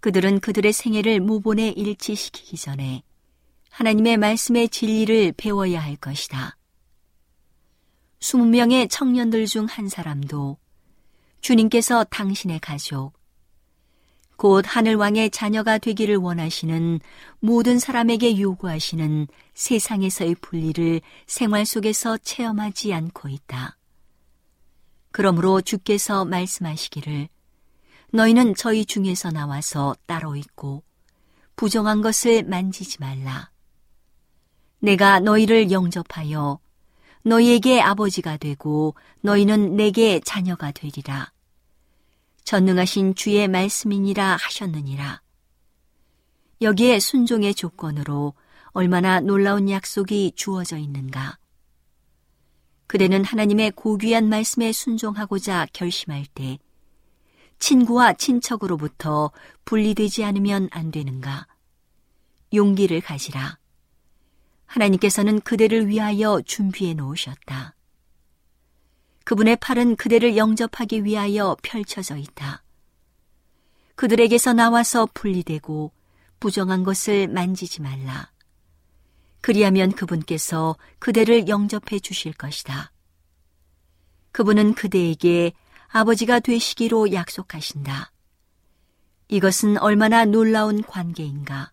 그들은 0.00 0.38
그들의 0.40 0.72
생애를 0.72 1.20
모본에 1.20 1.70
일치시키기 1.70 2.56
전에 2.56 3.02
하나님의 3.70 4.16
말씀의 4.18 4.68
진리를 4.68 5.32
배워야 5.36 5.82
할 5.82 5.96
것이다. 5.96 6.56
20명의 8.20 8.88
청년들 8.88 9.46
중 9.46 9.66
한 9.66 9.88
사람도 9.88 10.58
주님께서 11.40 12.04
당신의 12.04 12.60
가족, 12.60 13.12
곧 14.36 14.64
하늘왕의 14.66 15.30
자녀가 15.30 15.78
되기를 15.78 16.16
원하시는 16.16 17.00
모든 17.40 17.78
사람에게 17.78 18.40
요구하시는 18.40 19.26
세상에서의 19.54 20.36
분리를 20.36 21.00
생활 21.26 21.66
속에서 21.66 22.16
체험하지 22.18 22.94
않고 22.94 23.28
있다. 23.28 23.76
그러므로 25.16 25.60
주께서 25.60 26.24
말씀하시기를 26.24 27.28
너희는 28.12 28.56
저희 28.56 28.84
중에서 28.84 29.30
나와서 29.30 29.94
따로 30.06 30.34
있고 30.34 30.82
부정한 31.54 32.02
것을 32.02 32.42
만지지 32.42 32.96
말라. 32.98 33.48
내가 34.80 35.20
너희를 35.20 35.70
영접하여 35.70 36.58
너희에게 37.22 37.80
아버지가 37.80 38.38
되고 38.38 38.96
너희는 39.20 39.76
내게 39.76 40.18
자녀가 40.18 40.72
되리라. 40.72 41.30
전능하신 42.42 43.14
주의 43.14 43.46
말씀이니라 43.46 44.34
하셨느니라. 44.34 45.22
여기에 46.60 46.98
순종의 46.98 47.54
조건으로 47.54 48.34
얼마나 48.72 49.20
놀라운 49.20 49.70
약속이 49.70 50.32
주어져 50.34 50.76
있는가. 50.76 51.38
그대는 52.86 53.24
하나님의 53.24 53.72
고귀한 53.72 54.28
말씀에 54.28 54.72
순종하고자 54.72 55.66
결심할 55.72 56.26
때 56.34 56.58
친구와 57.58 58.12
친척으로부터 58.14 59.30
분리되지 59.64 60.24
않으면 60.24 60.68
안 60.70 60.90
되는가? 60.90 61.46
용기를 62.52 63.00
가지라. 63.00 63.58
하나님께서는 64.66 65.40
그대를 65.40 65.88
위하여 65.88 66.40
준비해 66.44 66.94
놓으셨다. 66.94 67.74
그분의 69.24 69.56
팔은 69.56 69.96
그대를 69.96 70.36
영접하기 70.36 71.04
위하여 71.04 71.56
펼쳐져 71.62 72.16
있다. 72.16 72.62
그들에게서 73.94 74.52
나와서 74.52 75.08
분리되고 75.14 75.92
부정한 76.40 76.84
것을 76.84 77.28
만지지 77.28 77.80
말라. 77.80 78.33
그리하면 79.44 79.92
그분께서 79.92 80.74
그대를 80.98 81.48
영접해 81.48 82.00
주실 82.00 82.32
것이다. 82.32 82.90
그분은 84.32 84.72
그대에게 84.72 85.52
아버지가 85.88 86.40
되시기로 86.40 87.12
약속하신다. 87.12 88.10
이것은 89.28 89.76
얼마나 89.76 90.24
놀라운 90.24 90.82
관계인가. 90.82 91.72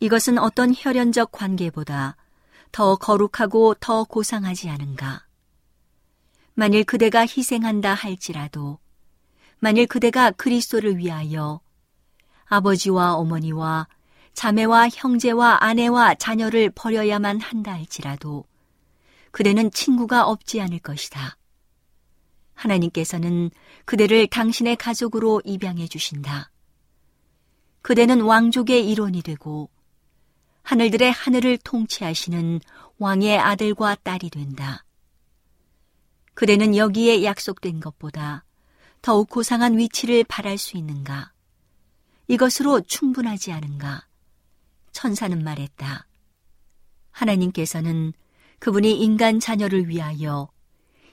이것은 0.00 0.36
어떤 0.38 0.74
혈연적 0.76 1.30
관계보다 1.30 2.16
더 2.72 2.96
거룩하고 2.96 3.74
더 3.74 4.02
고상하지 4.02 4.68
않은가. 4.68 5.26
만일 6.54 6.82
그대가 6.82 7.20
희생한다 7.20 7.94
할지라도, 7.94 8.80
만일 9.60 9.86
그대가 9.86 10.32
그리스도를 10.32 10.96
위하여 10.96 11.60
아버지와 12.46 13.14
어머니와 13.14 13.86
자매와 14.34 14.90
형제와 14.92 15.58
아내와 15.64 16.16
자녀를 16.16 16.70
버려야만 16.70 17.40
한다 17.40 17.72
할지라도 17.72 18.44
그대는 19.30 19.70
친구가 19.70 20.26
없지 20.26 20.60
않을 20.60 20.78
것이다. 20.80 21.36
하나님께서는 22.54 23.50
그대를 23.84 24.26
당신의 24.28 24.76
가족으로 24.76 25.40
입양해 25.44 25.88
주신다. 25.88 26.50
그대는 27.82 28.20
왕족의 28.20 28.88
일원이 28.88 29.22
되고 29.22 29.70
하늘들의 30.62 31.10
하늘을 31.12 31.58
통치하시는 31.58 32.60
왕의 32.98 33.38
아들과 33.38 33.96
딸이 33.96 34.30
된다. 34.30 34.84
그대는 36.34 36.76
여기에 36.76 37.24
약속된 37.24 37.80
것보다 37.80 38.44
더욱 39.02 39.28
고상한 39.28 39.76
위치를 39.76 40.24
바랄 40.24 40.56
수 40.56 40.76
있는가? 40.76 41.32
이것으로 42.28 42.80
충분하지 42.80 43.52
않은가? 43.52 44.06
천사는 44.94 45.44
말했다. 45.44 46.06
하나님께서는 47.10 48.14
그분이 48.60 48.98
인간 49.02 49.38
자녀를 49.38 49.88
위하여 49.88 50.48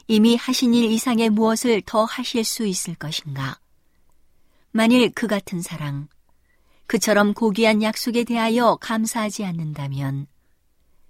이미 0.07 0.37
하신 0.37 0.73
일 0.73 0.89
이상의 0.91 1.29
무엇을 1.29 1.81
더 1.85 2.05
하실 2.05 2.45
수 2.45 2.65
있을 2.65 2.95
것인가? 2.95 3.59
만일 4.71 5.11
그 5.13 5.27
같은 5.27 5.61
사랑, 5.61 6.07
그처럼 6.87 7.33
고귀한 7.33 7.81
약속에 7.81 8.23
대하여 8.23 8.77
감사하지 8.77 9.43
않는다면 9.43 10.27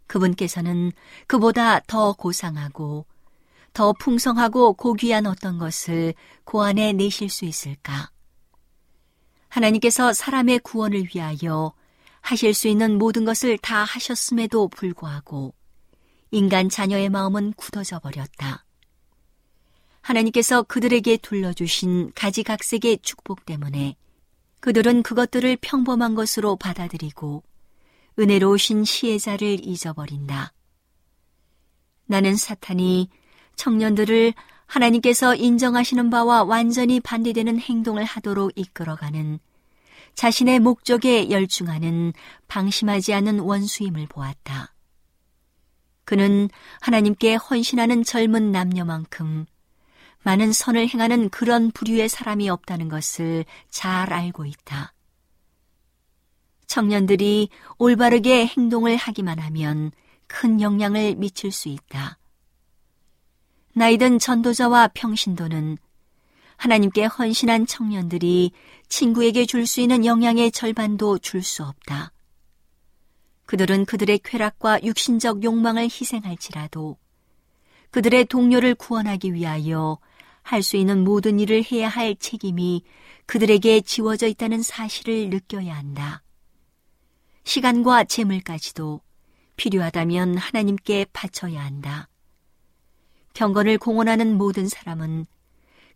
그분께서는 0.07 0.91
그보다 1.27 1.79
더 1.81 2.13
고상하고 2.13 3.05
더 3.73 3.93
풍성하고 3.93 4.73
고귀한 4.73 5.25
어떤 5.25 5.57
것을 5.57 6.13
고안해 6.43 6.93
내실 6.93 7.29
수 7.29 7.45
있을까? 7.45 8.11
하나님께서 9.47 10.13
사람의 10.13 10.59
구원을 10.59 11.09
위하여 11.13 11.73
하실 12.21 12.53
수 12.53 12.67
있는 12.67 12.97
모든 12.97 13.25
것을 13.25 13.57
다 13.57 13.83
하셨음에도 13.83 14.69
불구하고 14.69 15.53
인간 16.31 16.69
자녀의 16.69 17.09
마음은 17.09 17.53
굳어져 17.57 17.99
버렸다. 17.99 18.65
하나님께서 20.01 20.63
그들에게 20.63 21.17
둘러주신 21.17 22.13
가지각색의 22.15 22.99
축복 23.01 23.45
때문에 23.45 23.95
그들은 24.59 25.03
그것들을 25.03 25.57
평범한 25.61 26.15
것으로 26.15 26.55
받아들이고 26.55 27.43
은혜로우신 28.19 28.85
시혜자를 28.85 29.65
잊어버린다. 29.65 30.53
나는 32.05 32.35
사탄이 32.35 33.09
청년들을 33.55 34.33
하나님께서 34.65 35.35
인정하시는 35.35 36.09
바와 36.09 36.43
완전히 36.43 36.99
반대되는 36.99 37.59
행동을 37.59 38.03
하도록 38.05 38.51
이끌어가는 38.55 39.39
자신의 40.15 40.59
목적에 40.59 41.29
열중하는 41.29 42.13
방심하지 42.47 43.13
않은 43.13 43.39
원수임을 43.39 44.07
보았다. 44.07 44.73
그는 46.05 46.49
하나님께 46.81 47.35
헌신하는 47.35 48.03
젊은 48.03 48.51
남녀만큼 48.51 49.45
많은 50.23 50.53
선을 50.53 50.87
행하는 50.89 51.29
그런 51.29 51.71
부류의 51.71 52.09
사람이 52.09 52.49
없다는 52.49 52.89
것을 52.89 53.45
잘 53.69 54.13
알고 54.13 54.45
있다. 54.45 54.93
청년들이 56.67 57.49
올바르게 57.77 58.45
행동을 58.45 58.95
하기만 58.95 59.39
하면 59.39 59.91
큰 60.27 60.61
영향을 60.61 61.15
미칠 61.15 61.51
수 61.51 61.69
있다. 61.69 62.17
나이든 63.73 64.19
전도자와 64.19 64.89
평신도는 64.93 65.77
하나님께 66.61 67.05
헌신한 67.05 67.65
청년들이 67.65 68.51
친구에게 68.87 69.47
줄 69.47 69.65
수 69.65 69.81
있는 69.81 70.05
영향의 70.05 70.51
절반도 70.51 71.17
줄 71.17 71.41
수 71.41 71.63
없다. 71.63 72.11
그들은 73.47 73.85
그들의 73.85 74.19
쾌락과 74.23 74.83
육신적 74.83 75.43
욕망을 75.43 75.85
희생할지라도 75.85 76.97
그들의 77.89 78.25
동료를 78.25 78.75
구원하기 78.75 79.33
위하여 79.33 79.97
할 80.43 80.61
수 80.61 80.77
있는 80.77 81.03
모든 81.03 81.39
일을 81.39 81.63
해야 81.71 81.89
할 81.89 82.15
책임이 82.15 82.83
그들에게 83.25 83.81
지워져 83.81 84.27
있다는 84.27 84.61
사실을 84.61 85.31
느껴야 85.31 85.75
한다. 85.75 86.21
시간과 87.43 88.03
재물까지도 88.03 89.01
필요하다면 89.55 90.37
하나님께 90.37 91.07
바쳐야 91.11 91.65
한다. 91.65 92.07
경건을 93.33 93.79
공언하는 93.79 94.37
모든 94.37 94.67
사람은 94.67 95.25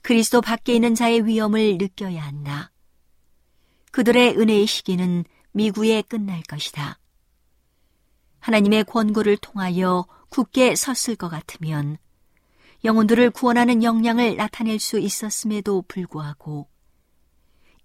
그리스도 0.06 0.39
밖에 0.39 0.76
있는 0.76 0.93
자의 0.93 1.26
위험을 1.26 1.80
느껴야 1.80 2.24
한다. 2.24 2.72
그들의 3.89 4.38
은혜의 4.38 4.68
시기는 4.68 5.26
미구에 5.51 6.03
끝날 6.03 6.43
것이다. 6.43 6.99
하나님의 8.38 8.84
권고를 8.84 9.36
통하여 9.38 10.06
굳게 10.30 10.76
섰을 10.76 11.16
것 11.16 11.30
같으면 11.30 11.97
영혼들을 12.84 13.32
구원하는 13.32 13.82
역량을 13.82 14.36
나타낼 14.36 14.78
수 14.78 14.99
있었음에도 14.99 15.84
불구하고 15.88 16.68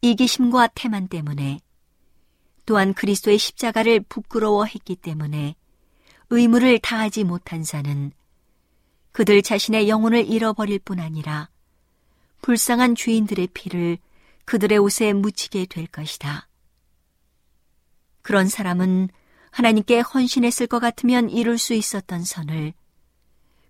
이기심과 0.02 0.72
태만 0.74 1.08
때문에 1.08 1.58
또한 2.66 2.92
그리스도의 2.92 3.38
십자가를 3.38 4.00
부끄러워했기 4.00 4.96
때문에 4.96 5.54
의무를 6.28 6.80
다하지 6.80 7.24
못한 7.24 7.62
자는 7.62 8.12
그들 9.12 9.40
자신의 9.40 9.88
영혼을 9.88 10.28
잃어버릴 10.28 10.80
뿐 10.80 11.00
아니라 11.00 11.48
불쌍한 12.42 12.94
죄인들의 12.94 13.48
피를 13.54 13.98
그들의 14.44 14.78
옷에 14.78 15.12
묻히게 15.12 15.66
될 15.66 15.86
것이다. 15.86 16.48
그런 18.22 18.48
사람은 18.48 19.08
하나님께 19.50 20.00
헌신했을 20.00 20.66
것 20.66 20.78
같으면 20.78 21.30
이룰 21.30 21.58
수 21.58 21.74
있었던 21.74 22.24
선을 22.24 22.72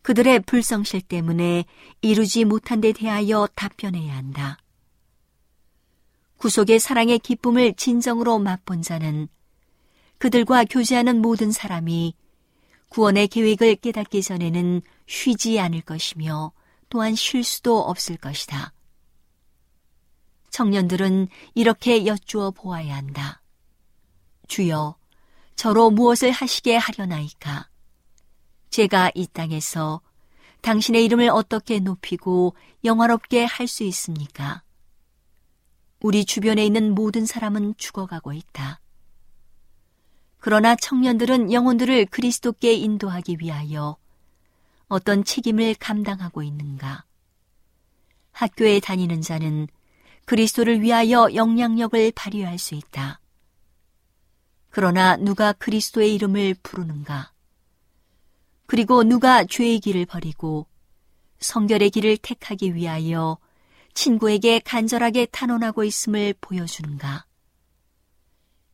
그들의 0.03 0.41
불성실 0.41 1.03
때문에 1.03 1.65
이루지 2.01 2.45
못한 2.45 2.81
데 2.81 2.93
대하여 2.93 3.49
답변해야 3.55 4.17
한다. 4.17 4.59
구속의 6.39 6.79
사랑의 6.81 7.19
기쁨을 7.19 7.75
진정으로 7.75 8.39
맛본 8.39 8.81
자는 8.83 9.29
그들과 10.17 10.65
교제하는 10.65 11.21
모든 11.21 11.53
사람이 11.53 12.15
구원의 12.89 13.29
계획을 13.29 13.77
깨닫기 13.77 14.23
전에는 14.23 14.83
쉬지 15.07 15.61
않을 15.61 15.83
것이며 15.83 16.53
또한 16.91 17.15
쉴 17.15 17.43
수도 17.43 17.81
없을 17.81 18.17
것이다. 18.17 18.73
청년들은 20.51 21.29
이렇게 21.55 22.05
여쭈어 22.05 22.51
보아야 22.51 22.97
한다. 22.97 23.41
주여, 24.49 24.97
저로 25.55 25.91
무엇을 25.91 26.33
하시게 26.33 26.77
하려나이까? 26.77 27.69
제가 28.71 29.13
이 29.15 29.27
땅에서 29.29 30.01
당신의 30.61 31.05
이름을 31.05 31.31
어떻게 31.31 31.79
높이고 31.79 32.55
영화롭게 32.85 33.45
할 33.45 33.69
수 33.69 33.85
있습니까? 33.85 34.63
우리 36.01 36.25
주변에 36.25 36.65
있는 36.67 36.95
모든 36.95 37.25
사람은 37.27 37.75
죽어가고 37.77 38.33
있다. 38.33 38.81
그러나 40.39 40.75
청년들은 40.75 41.53
영혼들을 41.53 42.07
그리스도께 42.07 42.73
인도하기 42.73 43.37
위하여 43.41 43.97
어떤 44.91 45.23
책임을 45.23 45.77
감당하고 45.77 46.43
있는가? 46.43 47.05
학교에 48.33 48.81
다니는 48.81 49.23
자는 49.23 49.69
그리스도를 50.25 50.83
위하여 50.83 51.29
영향력을 51.33 52.11
발휘할 52.13 52.59
수 52.59 52.75
있다. 52.75 53.21
그러나 54.69 55.17
누가 55.17 55.53
그리스도의 55.53 56.13
이름을 56.17 56.57
부르는가? 56.65 57.33
그리고 58.67 59.05
누가 59.05 59.45
죄의 59.45 59.79
길을 59.79 60.07
버리고 60.07 60.67
성결의 61.39 61.91
길을 61.91 62.17
택하기 62.17 62.75
위하여 62.75 63.39
친구에게 63.95 64.59
간절하게 64.59 65.27
탄원하고 65.27 65.85
있음을 65.85 66.35
보여주는가? 66.41 67.27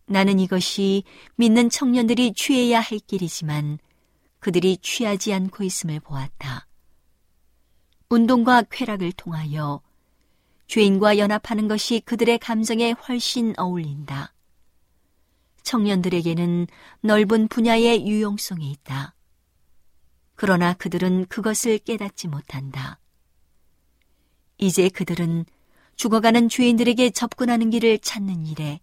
나는 0.07 0.39
이것이 0.39 1.05
믿는 1.35 1.69
청년들이 1.69 2.33
취해야 2.33 2.81
할 2.81 3.01
길이지만 3.01 3.79
그들이 4.39 4.79
취하지 4.79 5.33
않고 5.33 5.65
있음을 5.65 6.01
보았다. 6.01 6.67
운동과 8.09 8.65
쾌락을 8.71 9.13
통하여 9.13 9.83
죄인과 10.69 11.19
연합하는 11.19 11.69
것이 11.69 12.01
그들의 12.05 12.39
감정에 12.39 12.93
훨씬 12.93 13.55
어울린다. 13.57 14.33
청년들에게는 15.63 16.67
넓은 17.01 17.49
분야의 17.49 18.07
유용성이 18.07 18.71
있다. 18.71 19.15
그러나 20.37 20.75
그들은 20.75 21.27
그것을 21.27 21.79
깨닫지 21.79 22.29
못한다. 22.29 23.01
이제 24.59 24.89
그들은 24.89 25.45
죽어가는 25.97 26.49
죄인들에게 26.49 27.11
접근하는 27.11 27.71
길을 27.71 27.99
찾는 27.99 28.47
일에 28.47 28.81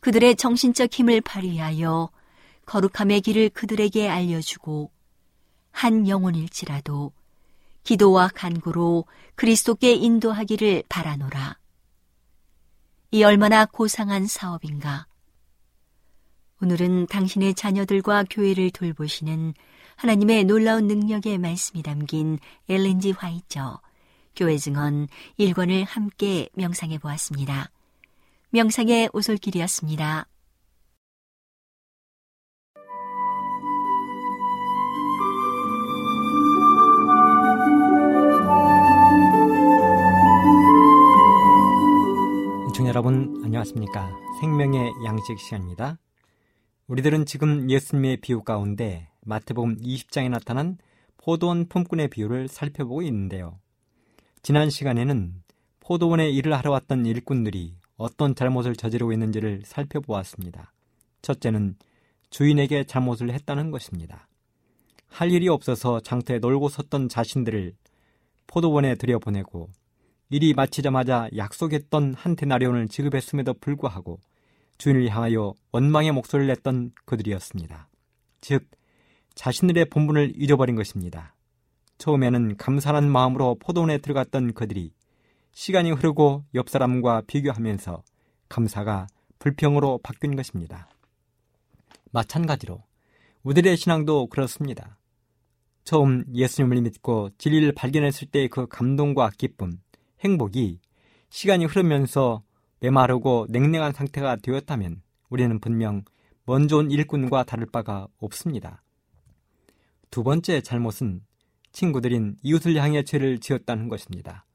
그들의 0.00 0.36
정신적 0.36 0.92
힘을 0.92 1.20
발휘하여 1.20 2.10
거룩함의 2.68 3.22
길을 3.22 3.48
그들에게 3.48 4.10
알려주고 4.10 4.90
한 5.70 6.06
영혼일지라도 6.06 7.12
기도와 7.82 8.28
간구로 8.28 9.06
그리스도께 9.36 9.94
인도하기를 9.94 10.84
바라노라. 10.90 11.56
이 13.12 13.24
얼마나 13.24 13.64
고상한 13.64 14.26
사업인가. 14.26 15.06
오늘은 16.60 17.06
당신의 17.06 17.54
자녀들과 17.54 18.24
교회를 18.28 18.70
돌보시는 18.70 19.54
하나님의 19.96 20.44
놀라운 20.44 20.88
능력의 20.88 21.38
말씀이 21.38 21.82
담긴 21.82 22.38
엘렌지 22.68 23.12
화이처 23.12 23.80
교회 24.36 24.58
증언 24.58 25.08
1권을 25.38 25.86
함께 25.86 26.50
명상해 26.52 26.98
보았습니다. 26.98 27.70
명상의 28.50 29.08
오솔길이었습니다. 29.14 30.26
여러분 42.88 43.42
안녕하십니까 43.44 44.10
생명의 44.40 44.90
양식 45.04 45.38
시간입니다 45.38 45.98
우리들은 46.86 47.26
지금 47.26 47.70
예수님의 47.70 48.16
비유 48.22 48.42
가운데 48.42 49.10
마태복음 49.26 49.76
20장에 49.76 50.30
나타난 50.30 50.78
포도원 51.18 51.68
품꾼의 51.68 52.08
비유를 52.08 52.48
살펴보고 52.48 53.02
있는데요 53.02 53.60
지난 54.40 54.70
시간에는 54.70 55.34
포도원에 55.80 56.30
일을 56.30 56.54
하러 56.54 56.70
왔던 56.70 57.04
일꾼들이 57.04 57.76
어떤 57.98 58.34
잘못을 58.34 58.74
저지르고 58.74 59.12
있는지를 59.12 59.62
살펴보았습니다. 59.66 60.72
첫째는 61.20 61.76
주인에게 62.30 62.84
잘못을 62.84 63.32
했다는 63.32 63.70
것입니다. 63.70 64.28
할 65.08 65.30
일이 65.30 65.48
없어서 65.48 66.00
장터에 66.00 66.38
놀고 66.38 66.68
섰던 66.68 67.08
자신들을 67.08 67.74
포도원에 68.46 68.94
들여보내고 68.94 69.68
일이 70.30 70.52
마치자마자 70.52 71.28
약속했던 71.36 72.14
한 72.14 72.36
테나리온을 72.36 72.88
지급했음에도 72.88 73.54
불구하고 73.54 74.20
주인을 74.76 75.08
향하여 75.08 75.54
원망의 75.72 76.12
목소리를 76.12 76.46
냈던 76.48 76.92
그들이었습니다. 77.06 77.88
즉, 78.40 78.68
자신들의 79.34 79.86
본분을 79.86 80.34
잊어버린 80.36 80.76
것입니다. 80.76 81.34
처음에는 81.96 82.56
감사한 82.56 83.10
마음으로 83.10 83.56
포도원에 83.58 83.98
들어갔던 83.98 84.52
그들이 84.52 84.92
시간이 85.52 85.92
흐르고 85.92 86.44
옆 86.54 86.68
사람과 86.68 87.22
비교하면서 87.26 88.02
감사가 88.48 89.06
불평으로 89.38 89.98
바뀐 90.02 90.36
것입니다. 90.36 90.88
마찬가지로 92.12 92.82
우리들의 93.42 93.76
신앙도 93.76 94.26
그렇습니다. 94.26 94.98
처음 95.84 96.24
예수님을 96.34 96.82
믿고 96.82 97.30
진리를 97.38 97.72
발견했을 97.72 98.28
때의 98.28 98.48
그 98.48 98.66
감동과 98.66 99.30
기쁨, 99.38 99.80
행복이 100.20 100.80
시간이 101.30 101.66
흐르면서 101.66 102.42
메마르고 102.80 103.46
냉랭한 103.50 103.92
상태가 103.92 104.36
되었다면 104.36 105.02
우리는 105.28 105.58
분명 105.60 106.04
먼저 106.44 106.78
온 106.78 106.90
일꾼과 106.90 107.44
다를 107.44 107.66
바가 107.66 108.08
없습니다. 108.18 108.82
두 110.10 110.22
번째 110.22 110.60
잘못은 110.62 111.22
친구들인 111.72 112.36
이웃을 112.42 112.74
향해 112.76 113.02
죄를 113.04 113.38
지었다는 113.38 113.88
것입니다. 113.88 114.46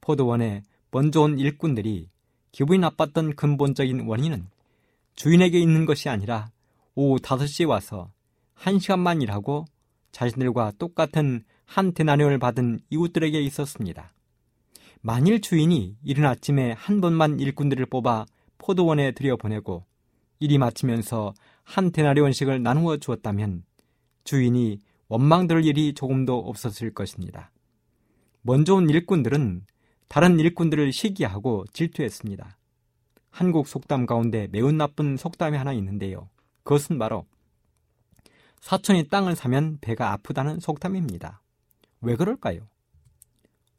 포도원에 0.00 0.62
먼저 0.90 1.20
온 1.20 1.38
일꾼들이 1.38 2.08
기분이 2.52 2.78
나빴던 2.78 3.36
근본적인 3.36 4.06
원인은 4.06 4.48
주인에게 5.14 5.58
있는 5.58 5.84
것이 5.84 6.08
아니라 6.08 6.50
오후 6.94 7.18
5시에 7.18 7.68
와서 7.68 8.10
1시간만 8.58 9.22
일하고 9.22 9.66
자신들과 10.12 10.72
똑같은 10.78 11.44
한 11.66 11.92
대나리온을 11.92 12.38
받은 12.38 12.80
이웃들에게 12.88 13.38
있었습니다. 13.42 14.15
만일 15.06 15.40
주인이 15.40 15.98
이른 16.02 16.24
아침에 16.24 16.72
한 16.72 17.00
번만 17.00 17.38
일꾼들을 17.38 17.86
뽑아 17.86 18.26
포도원에 18.58 19.12
들여보내고 19.12 19.84
일이 20.40 20.58
마치면서 20.58 21.32
한 21.62 21.92
대나리온씩을 21.92 22.60
나누어 22.60 22.96
주었다면 22.96 23.62
주인이 24.24 24.80
원망들 25.06 25.64
일이 25.64 25.94
조금도 25.94 26.36
없었을 26.36 26.92
것입니다. 26.92 27.52
먼저 28.42 28.74
온 28.74 28.90
일꾼들은 28.90 29.66
다른 30.08 30.40
일꾼들을 30.40 30.92
시기하고 30.92 31.66
질투했습니다. 31.72 32.58
한국 33.30 33.68
속담 33.68 34.06
가운데 34.06 34.48
매우 34.50 34.72
나쁜 34.72 35.16
속담이 35.16 35.56
하나 35.56 35.72
있는데요. 35.74 36.28
그것은 36.64 36.98
바로 36.98 37.26
사촌이 38.60 39.06
땅을 39.06 39.36
사면 39.36 39.78
배가 39.80 40.10
아프다는 40.10 40.58
속담입니다. 40.58 41.42
왜 42.00 42.16
그럴까요? 42.16 42.62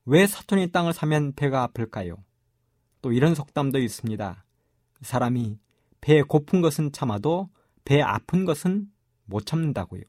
왜 0.09 0.25
사촌이 0.25 0.71
땅을 0.71 0.93
사면 0.93 1.33
배가 1.33 1.63
아플까요? 1.63 2.15
또 3.01 3.11
이런 3.11 3.35
속담도 3.35 3.77
있습니다. 3.77 4.45
사람이 5.01 5.59
배 5.99 6.21
고픈 6.21 6.61
것은 6.61 6.93
참아도 6.93 7.49
배 7.83 8.01
아픈 8.01 8.45
것은 8.45 8.89
못 9.25 9.45
참는다고요. 9.45 10.03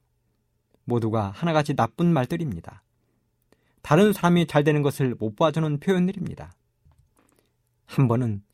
모두가 0.85 1.31
하나같이 1.31 1.75
나쁜 1.75 2.13
말들입니다. 2.13 2.85
다른 3.83 4.13
사람이 4.13 4.47
잘 4.47 4.63
되는 4.63 4.83
것을 4.83 5.17
못 5.17 5.35
봐주는 5.35 5.81
표현들입니다. 5.81 6.53
한 7.85 8.07
번은 8.07 8.45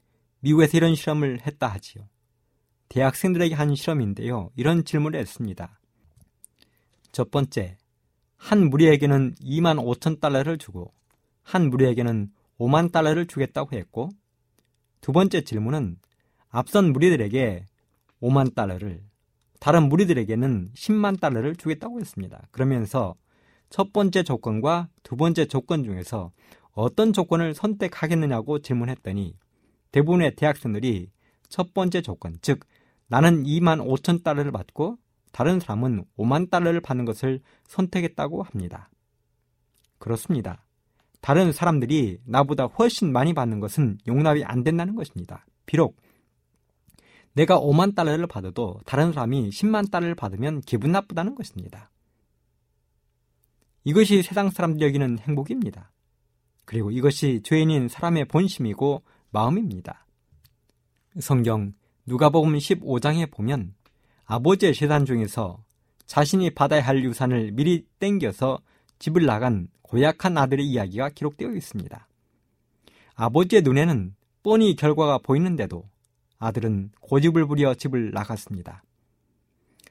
미국에서 0.41 0.79
이런 0.79 0.95
실험을 0.95 1.47
했다 1.47 1.67
하지요. 1.67 2.09
대학생들에게 2.89 3.55
한 3.55 3.75
실험인데요. 3.75 4.51
이런 4.57 4.83
질문을 4.83 5.21
했습니다. 5.21 5.79
첫 7.13 7.31
번째, 7.31 7.77
한 8.39 8.71
무리에게는 8.71 9.35
2만 9.35 9.77
5천 9.77 10.21
달러를 10.21 10.57
주고 10.57 10.95
한 11.45 11.71
무리에게는 11.71 12.31
5만 12.59 12.91
달러를 12.91 13.27
주겠다고 13.27 13.77
했고 13.77 14.11
두 15.01 15.13
번째 15.13 15.43
질문은 15.43 15.99
앞선 16.49 16.93
무리들에게 16.93 17.67
5만 18.23 18.55
달러를 18.55 19.03
다른 19.61 19.89
무리들에게는 19.89 20.71
10만 20.75 21.21
달러를 21.21 21.57
주겠다고 21.57 22.01
했습니다. 22.01 22.43
그러면서 22.51 23.15
첫 23.71 23.93
번째 23.93 24.23
조건과 24.23 24.89
두 25.03 25.17
번째 25.17 25.47
조건 25.47 25.85
중에서 25.85 26.33
어떤 26.73 27.13
조건을 27.13 27.55
선택하겠느냐고 27.55 28.61
질문했더니 28.61 29.37
대부분의 29.93 30.37
대학생들이 30.37 31.11
첫 31.49 31.73
번째 31.73 32.03
조건, 32.03 32.37
즉 32.41 32.61
나는 33.07 33.45
2만 33.45 33.85
5천 33.85 34.25
달러를 34.25 34.51
받고 34.51 34.99
다른 35.33 35.61
사람은 35.61 36.05
5만 36.17 36.51
달러를 36.51 36.81
받는 36.81 37.05
것을 37.05 37.41
선택했다고 37.69 38.43
합니다. 38.43 38.91
그렇습니다. 39.99 40.64
다른 41.25 41.53
사람들이 41.53 42.19
나보다 42.27 42.67
훨씬 42.67 43.11
많이 43.11 43.33
받는 43.33 43.59
것은 43.59 43.97
용납이 44.07 44.45
안 44.45 44.63
된다는 44.63 44.95
것입니다. 44.95 45.47
비록 45.65 45.97
내가 47.33 47.59
5만 47.59 47.95
달러를 47.95 48.27
받아도 48.27 48.79
다른 48.85 49.15
사람이 49.15 49.49
10만 49.49 49.91
달러를 49.91 50.17
받으면 50.17 50.61
기분 50.61 50.93
나쁘다는 50.93 51.35
것입니다. 51.35 51.91
이것이 53.85 54.23
세상 54.23 54.51
사람들이 54.51 54.85
여기는 54.85 55.21
행복입니다. 55.21 55.93
그리고 56.67 56.91
이것이 56.91 57.41
죄인인 57.43 57.89
사람의 57.89 58.27
본심이고 58.27 59.03
마음입니다. 59.31 60.07
성경 61.21 61.73
누가복음 62.05 62.53
15장에 62.53 63.31
보면 63.31 63.75
아버지의 64.27 64.75
재산 64.75 65.07
중에서 65.07 65.65
자신이 66.05 66.51
받아야 66.51 66.83
할 66.83 67.03
유산을 67.03 67.53
미리 67.53 67.87
땡겨서 67.99 68.61
집을 69.05 69.27
나간 69.27 69.69
고약한 69.83 70.39
아들의 70.39 70.65
이야기가 70.65 71.11
기록되어 71.11 71.51
있습니다. 71.51 72.09
아버지의 73.17 73.61
눈에는 73.61 74.15
뻔히 74.43 74.77
결과가 74.77 75.19
보이는데도 75.19 75.85
아들은 76.39 76.91
고집을 77.03 77.47
부려 77.47 77.75
집을 77.75 78.13
나갔습니다. 78.13 78.83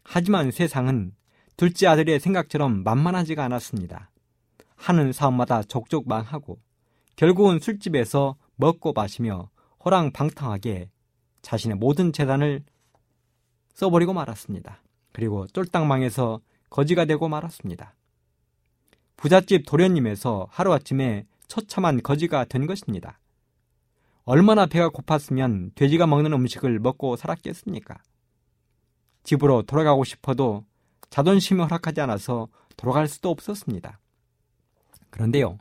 하지만 0.04 0.50
세상은 0.50 1.14
둘째 1.58 1.86
아들의 1.86 2.20
생각처럼 2.20 2.84
만만하지가 2.84 3.44
않았습니다. 3.44 4.10
하는 4.78 5.14
사업마다 5.14 5.62
족족 5.62 6.08
망하고 6.08 6.58
결국은 7.16 7.60
술집에서 7.60 8.36
먹고 8.56 8.94
마시며 8.94 9.52
호랑방탕하게 9.86 10.90
자신의 11.44 11.78
모든 11.78 12.14
재산을 12.14 12.64
써버리고 13.76 14.14
말았습니다. 14.14 14.82
그리고 15.12 15.46
쫄딱 15.46 15.86
망해서 15.86 16.42
거지가 16.72 17.06
되고 17.06 17.30
말았습니다. 17.30 17.94
부잣집 19.18 19.66
도련님에서 19.66 20.48
하루아침에 20.50 21.26
처참한 21.48 22.02
거지가 22.02 22.46
된 22.46 22.66
것입니다. 22.66 23.20
얼마나 24.26 24.66
배가 24.66 24.90
고팠으면 24.90 25.76
돼지가 25.76 26.08
먹는 26.08 26.32
음식을 26.34 26.80
먹고 26.80 27.16
살았겠습니까? 27.16 28.02
집으로 29.24 29.64
돌아가고 29.64 30.04
싶어도 30.04 30.66
자존심이 31.10 31.62
허락하지 31.62 32.02
않아서 32.02 32.48
돌아갈 32.78 33.08
수도 33.08 33.30
없었습니다. 33.30 34.00
그런데요, 35.10 35.60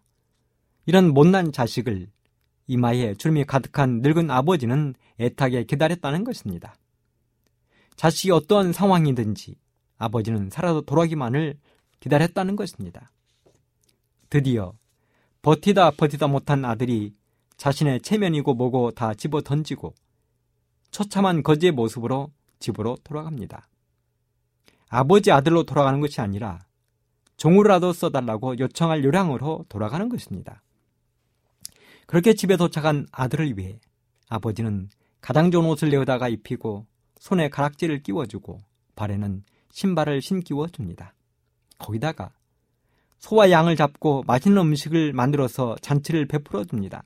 이런 0.86 1.12
못난 1.12 1.52
자식을 1.52 2.08
이마에 2.66 3.14
주름이 3.14 3.44
가득한 3.44 4.00
늙은 4.00 4.30
아버지는 4.30 4.94
애타게 5.20 5.64
기다렸다는 5.64 6.24
것입니다. 6.24 6.74
자식이 7.96 8.30
어떠한 8.30 8.72
상황이든지 8.72 9.56
아버지는 9.98 10.48
살아도 10.50 10.82
돌아기만을 10.82 11.58
기다렸다는 12.00 12.56
것입니다. 12.56 13.10
드디어 14.32 14.72
버티다 15.42 15.90
버티다 15.90 16.26
못한 16.26 16.64
아들이 16.64 17.14
자신의 17.58 18.00
체면이고 18.00 18.54
뭐고 18.54 18.92
다 18.92 19.12
집어 19.12 19.42
던지고 19.42 19.92
처참한 20.90 21.42
거지의 21.42 21.72
모습으로 21.72 22.32
집으로 22.58 22.96
돌아갑니다. 23.04 23.68
아버지 24.88 25.30
아들로 25.30 25.64
돌아가는 25.64 26.00
것이 26.00 26.22
아니라 26.22 26.60
종으로라도 27.36 27.92
써달라고 27.92 28.58
요청할 28.58 29.04
요량으로 29.04 29.66
돌아가는 29.68 30.08
것입니다. 30.08 30.62
그렇게 32.06 32.32
집에 32.32 32.56
도착한 32.56 33.06
아들을 33.12 33.58
위해 33.58 33.80
아버지는 34.30 34.88
가장 35.20 35.50
좋은 35.50 35.66
옷을 35.66 35.90
내어다가 35.90 36.30
입히고 36.30 36.86
손에 37.20 37.50
가락지를 37.50 38.02
끼워주고 38.02 38.60
발에는 38.96 39.44
신발을 39.72 40.22
신기워 40.22 40.68
줍니다. 40.68 41.12
거기다가 41.76 42.32
소와 43.22 43.52
양을 43.52 43.76
잡고 43.76 44.24
맛있는 44.26 44.60
음식을 44.60 45.12
만들어서 45.12 45.76
잔치를 45.80 46.26
베풀어 46.26 46.64
줍니다. 46.64 47.04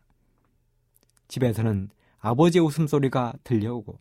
집에서는 1.28 1.90
아버지의 2.20 2.64
웃음소리가 2.64 3.34
들려오고 3.44 3.98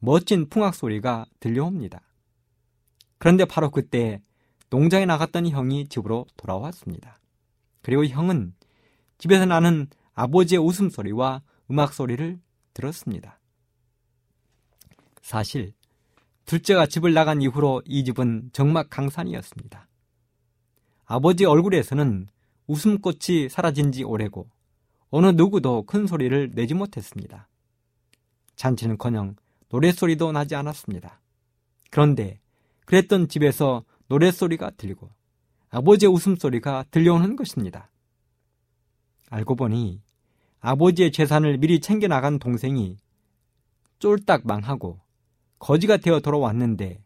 멋진 0.00 0.48
풍악 0.48 0.74
소리가 0.74 1.26
들려옵니다. 1.38 2.02
그런데 3.18 3.44
바로 3.44 3.70
그때 3.70 4.20
농장에 4.70 5.06
나갔던 5.06 5.48
형이 5.48 5.86
집으로 5.88 6.26
돌아왔습니다. 6.36 7.20
그리고 7.82 8.04
형은 8.04 8.52
집에서 9.18 9.46
나는 9.46 9.86
아버지의 10.14 10.58
웃음소리와 10.58 11.42
음악소리를 11.70 12.40
들었습니다. 12.74 13.38
사실 15.22 15.72
둘째가 16.46 16.86
집을 16.86 17.14
나간 17.14 17.40
이후로 17.40 17.82
이 17.86 18.04
집은 18.04 18.50
정막 18.52 18.90
강산이었습니다. 18.90 19.86
아버지 21.06 21.44
얼굴에서는 21.44 22.28
웃음꽃이 22.66 23.48
사라진 23.50 23.92
지 23.92 24.04
오래고 24.04 24.48
어느 25.10 25.26
누구도 25.28 25.82
큰 25.82 26.06
소리를 26.06 26.50
내지 26.54 26.74
못했습니다. 26.74 27.48
잔치는커녕 28.56 29.36
노랫소리도 29.68 30.32
나지 30.32 30.54
않았습니다. 30.54 31.20
그런데 31.90 32.40
그랬던 32.86 33.28
집에서 33.28 33.84
노랫소리가 34.08 34.70
들리고 34.76 35.10
아버지의 35.70 36.10
웃음소리가 36.12 36.86
들려오는 36.90 37.36
것입니다. 37.36 37.90
알고 39.30 39.56
보니 39.56 40.02
아버지의 40.60 41.12
재산을 41.12 41.58
미리 41.58 41.80
챙겨나간 41.80 42.38
동생이 42.38 42.96
쫄딱 43.98 44.46
망하고 44.46 45.00
거지가 45.58 45.98
되어 45.98 46.20
돌아왔는데 46.20 47.02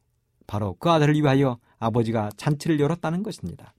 바로 0.47 0.77
그 0.79 0.91
아들을 0.91 1.15
위하여 1.15 1.59
아버지가 1.79 2.31
잔치를 2.37 2.81
열었다는 2.81 3.23
것입니다. 3.23 3.75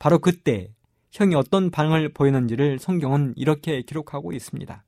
바로 0.00 0.18
그때 0.18 0.72
형이 1.12 1.34
어떤 1.34 1.70
반응을 1.70 2.14
보였는지를 2.14 2.78
성경은 2.78 3.34
이렇게 3.36 3.82
기록하고 3.82 4.32
있습니다. 4.32 4.82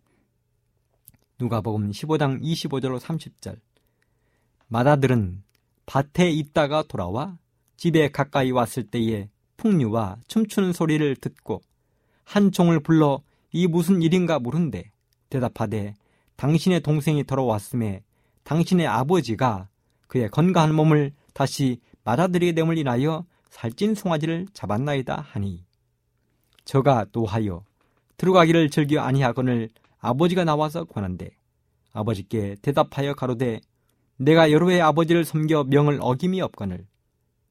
누가복음 1.38 1.90
15장 1.90 2.42
25절 2.42 2.98
30절 2.98 3.60
마다들은 4.68 5.42
밭에 5.84 6.30
있다가 6.30 6.84
돌아와 6.88 7.36
집에 7.76 8.10
가까이 8.10 8.52
왔을 8.52 8.84
때에 8.84 9.28
풍류와 9.58 10.16
춤추는 10.28 10.72
소리를 10.72 11.14
듣고 11.16 11.60
한 12.24 12.50
종을 12.50 12.80
불러 12.80 13.20
이 13.52 13.66
무슨 13.66 14.00
일인가 14.00 14.38
물은데 14.38 14.92
대답하되 15.28 15.94
당신의 16.36 16.80
동생이 16.80 17.24
돌아왔음에 17.24 18.02
당신의 18.44 18.86
아버지가 18.86 19.68
그의 20.06 20.30
건강한 20.30 20.74
몸을 20.74 21.12
다시 21.34 21.80
맞아들이게 22.02 22.52
됨을 22.52 22.78
인하여 22.78 23.26
살찐 23.52 23.94
송아지를 23.94 24.46
잡았나이다 24.54 25.20
하니 25.20 25.66
저가 26.64 27.04
노하여 27.12 27.62
들어가기를 28.16 28.70
즐겨 28.70 29.02
아니하거늘 29.02 29.68
아버지가 29.98 30.44
나와서 30.44 30.84
권한대 30.84 31.36
아버지께 31.92 32.56
대답하여 32.62 33.12
가로되 33.12 33.60
내가 34.16 34.50
여러 34.50 34.70
해 34.70 34.80
아버지를 34.80 35.26
섬겨 35.26 35.64
명을 35.64 35.98
어김이 36.00 36.40
없거늘 36.40 36.86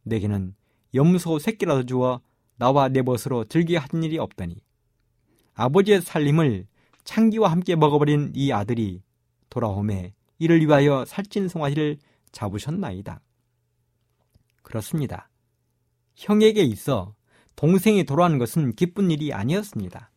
내게는 0.01 0.55
염소 0.95 1.37
새끼라도 1.37 1.85
주어 1.85 2.19
나와 2.57 2.89
내 2.89 3.03
벗으로 3.03 3.43
들게 3.45 3.77
한 3.77 4.03
일이 4.03 4.17
없더니 4.17 4.55
아버지의 5.53 6.01
살림을 6.01 6.65
창기와 7.03 7.51
함께 7.51 7.75
먹어버린 7.75 8.31
이 8.33 8.51
아들이 8.51 9.03
돌아오매 9.51 10.15
이를 10.39 10.61
위하여 10.61 11.05
살찐 11.05 11.47
송아지를 11.47 11.99
잡으셨나이다. 12.31 13.21
그렇습니다. 14.63 15.30
형에게 16.21 16.61
있어 16.61 17.15
동생이 17.55 18.03
돌아오는 18.03 18.37
것은 18.37 18.73
기쁜 18.75 19.09
일이 19.09 19.33
아니었습니다. 19.33 20.11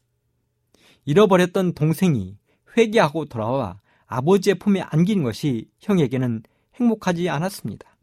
잃어버렸던 1.07 1.73
동생이 1.73 2.37
회개하고 2.77 3.25
돌아와 3.25 3.81
아버지의 4.07 4.59
품에 4.59 4.83
안긴 4.83 5.23
것이 5.23 5.71
형에게는 5.81 6.43
행복하지 6.75 7.31
않았습니다. 7.31 7.97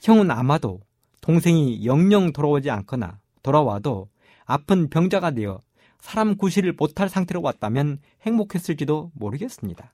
형은 0.00 0.30
아마도 0.30 0.80
동생이 1.20 1.84
영영 1.84 2.32
돌아오지 2.32 2.70
않거나 2.70 3.18
돌아와도 3.42 4.08
아픈 4.44 4.88
병자가 4.88 5.32
되어 5.32 5.60
사람 5.98 6.36
구실을 6.36 6.74
못할 6.74 7.08
상태로 7.08 7.42
왔다면 7.42 7.98
행복했을지도 8.22 9.10
모르겠습니다. 9.14 9.92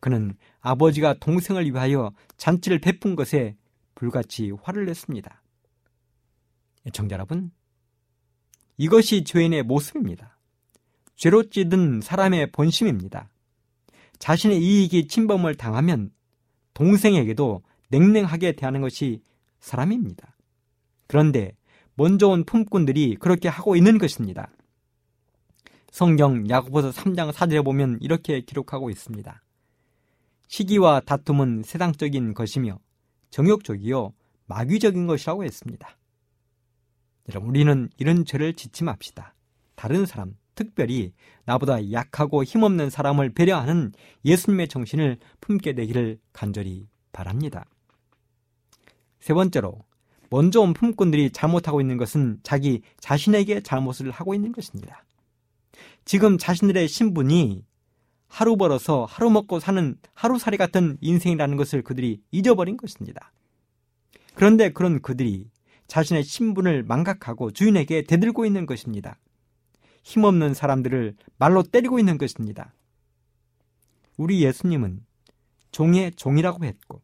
그는 0.00 0.36
아버지가 0.60 1.14
동생을 1.14 1.64
위하여 1.64 2.12
잔치를 2.36 2.80
베푼 2.80 3.16
것에 3.16 3.56
불같이 3.94 4.50
화를 4.62 4.84
냈습니다. 4.84 5.42
청자 6.92 7.14
여러분, 7.14 7.50
이것이 8.76 9.24
죄인의 9.24 9.62
모습입니다. 9.64 10.38
죄로 11.16 11.48
찌든 11.48 12.00
사람의 12.00 12.52
본심입니다. 12.52 13.30
자신의 14.18 14.60
이익이 14.60 15.08
침범을 15.08 15.54
당하면 15.56 16.10
동생에게도 16.74 17.62
냉랭하게 17.88 18.52
대하는 18.52 18.80
것이 18.80 19.22
사람입니다. 19.60 20.36
그런데 21.06 21.56
먼저 21.94 22.28
온 22.28 22.44
품꾼들이 22.44 23.16
그렇게 23.16 23.48
하고 23.48 23.76
있는 23.76 23.98
것입니다. 23.98 24.50
성경 25.90 26.48
야고보서 26.48 26.90
3장 26.90 27.32
4절에 27.32 27.64
보면 27.64 27.98
이렇게 28.02 28.42
기록하고 28.42 28.90
있습니다. 28.90 29.42
시기와 30.48 31.00
다툼은 31.00 31.62
세상적인 31.64 32.34
것이며 32.34 32.78
정욕적이요 33.30 34.12
마귀적인 34.46 35.06
것이라고 35.06 35.44
했습니다. 35.44 35.96
여러분 37.28 37.50
우리는 37.50 37.88
이런 37.98 38.24
죄를 38.24 38.54
짓지 38.54 38.84
맙시다. 38.84 39.34
다른 39.74 40.06
사람, 40.06 40.36
특별히 40.54 41.12
나보다 41.44 41.92
약하고 41.92 42.44
힘없는 42.44 42.90
사람을 42.90 43.30
배려하는 43.30 43.92
예수님의 44.24 44.68
정신을 44.68 45.18
품게 45.40 45.74
되기를 45.74 46.18
간절히 46.32 46.88
바랍니다. 47.12 47.64
세 49.20 49.34
번째로 49.34 49.78
먼저 50.30 50.60
온 50.60 50.72
품꾼들이 50.72 51.30
잘못하고 51.30 51.80
있는 51.80 51.96
것은 51.96 52.40
자기 52.42 52.82
자신에게 53.00 53.60
잘못을 53.60 54.10
하고 54.10 54.34
있는 54.34 54.52
것입니다. 54.52 55.04
지금 56.04 56.38
자신들의 56.38 56.88
신분이 56.88 57.64
하루 58.28 58.56
벌어서 58.56 59.04
하루 59.04 59.30
먹고 59.30 59.60
사는 59.60 59.96
하루살이 60.14 60.56
같은 60.56 60.96
인생이라는 61.00 61.56
것을 61.56 61.82
그들이 61.82 62.20
잊어버린 62.30 62.76
것입니다. 62.76 63.32
그런데 64.34 64.70
그런 64.72 65.00
그들이 65.00 65.48
자신의 65.86 66.24
신분을 66.24 66.82
망각하고 66.82 67.52
주인에게 67.52 68.02
대들고 68.02 68.44
있는 68.44 68.66
것입니다. 68.66 69.18
힘없는 70.02 70.54
사람들을 70.54 71.16
말로 71.38 71.62
때리고 71.62 71.98
있는 71.98 72.18
것입니다. 72.18 72.72
우리 74.16 74.42
예수님은 74.42 75.04
종의 75.72 76.12
종이라고 76.12 76.64
했고 76.64 77.02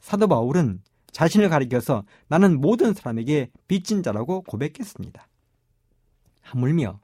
사도 0.00 0.28
바울은 0.28 0.82
자신을 1.12 1.48
가리켜서 1.48 2.04
나는 2.28 2.60
모든 2.60 2.94
사람에게 2.94 3.50
빚진 3.68 4.02
자라고 4.02 4.42
고백했습니다. 4.42 5.26
하물며 6.42 7.00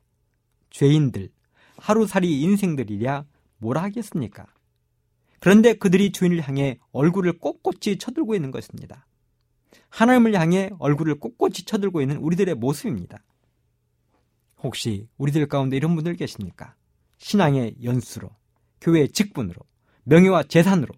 죄인들, 0.71 1.31
하루살이 1.77 2.41
인생들이랴 2.43 3.25
뭐라 3.59 3.83
하겠습니까? 3.83 4.47
그런데 5.41 5.75
그들이 5.75 6.13
주인을 6.13 6.41
향해 6.47 6.79
얼굴을 6.93 7.39
꼿꼿이 7.39 7.99
쳐들고 7.99 8.35
있는 8.35 8.51
것입니다. 8.51 9.07
하나님을 9.89 10.35
향해 10.35 10.71
얼굴을 10.79 11.21
꼿꼿이 11.21 11.65
쳐들고 11.65 12.01
있는 12.01 12.17
우리들의 12.17 12.55
모습입니다. 12.55 13.19
혹시 14.63 15.09
우리들 15.19 15.47
가운데 15.49 15.77
이런 15.77 15.95
분들 15.95 16.15
계십니까? 16.15 16.75
신앙의 17.19 17.77
연수로, 17.83 18.31
교회의 18.81 19.11
직분으로, 19.11 19.61
명예와 20.05 20.45
재산으로 20.45 20.95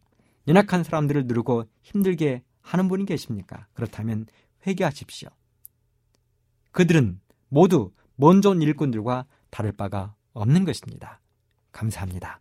연약한 0.49 0.85
사람들을 0.85 1.27
누르고 1.27 1.65
힘들게 1.83 2.43
하는 2.61 2.89
분이 2.89 3.07
계십니까? 3.07 3.67
그렇다면 3.75 4.27
회개하십시오. 4.67 5.29
그들은 6.73 7.21
모두 7.49 7.93
먼저 8.17 8.51
온 8.51 8.63
일꾼들과 8.63 9.27
다를 9.51 9.73
바가 9.73 10.15
없는 10.33 10.65
것입니다. 10.65 11.21
감사합니다. 11.73 12.41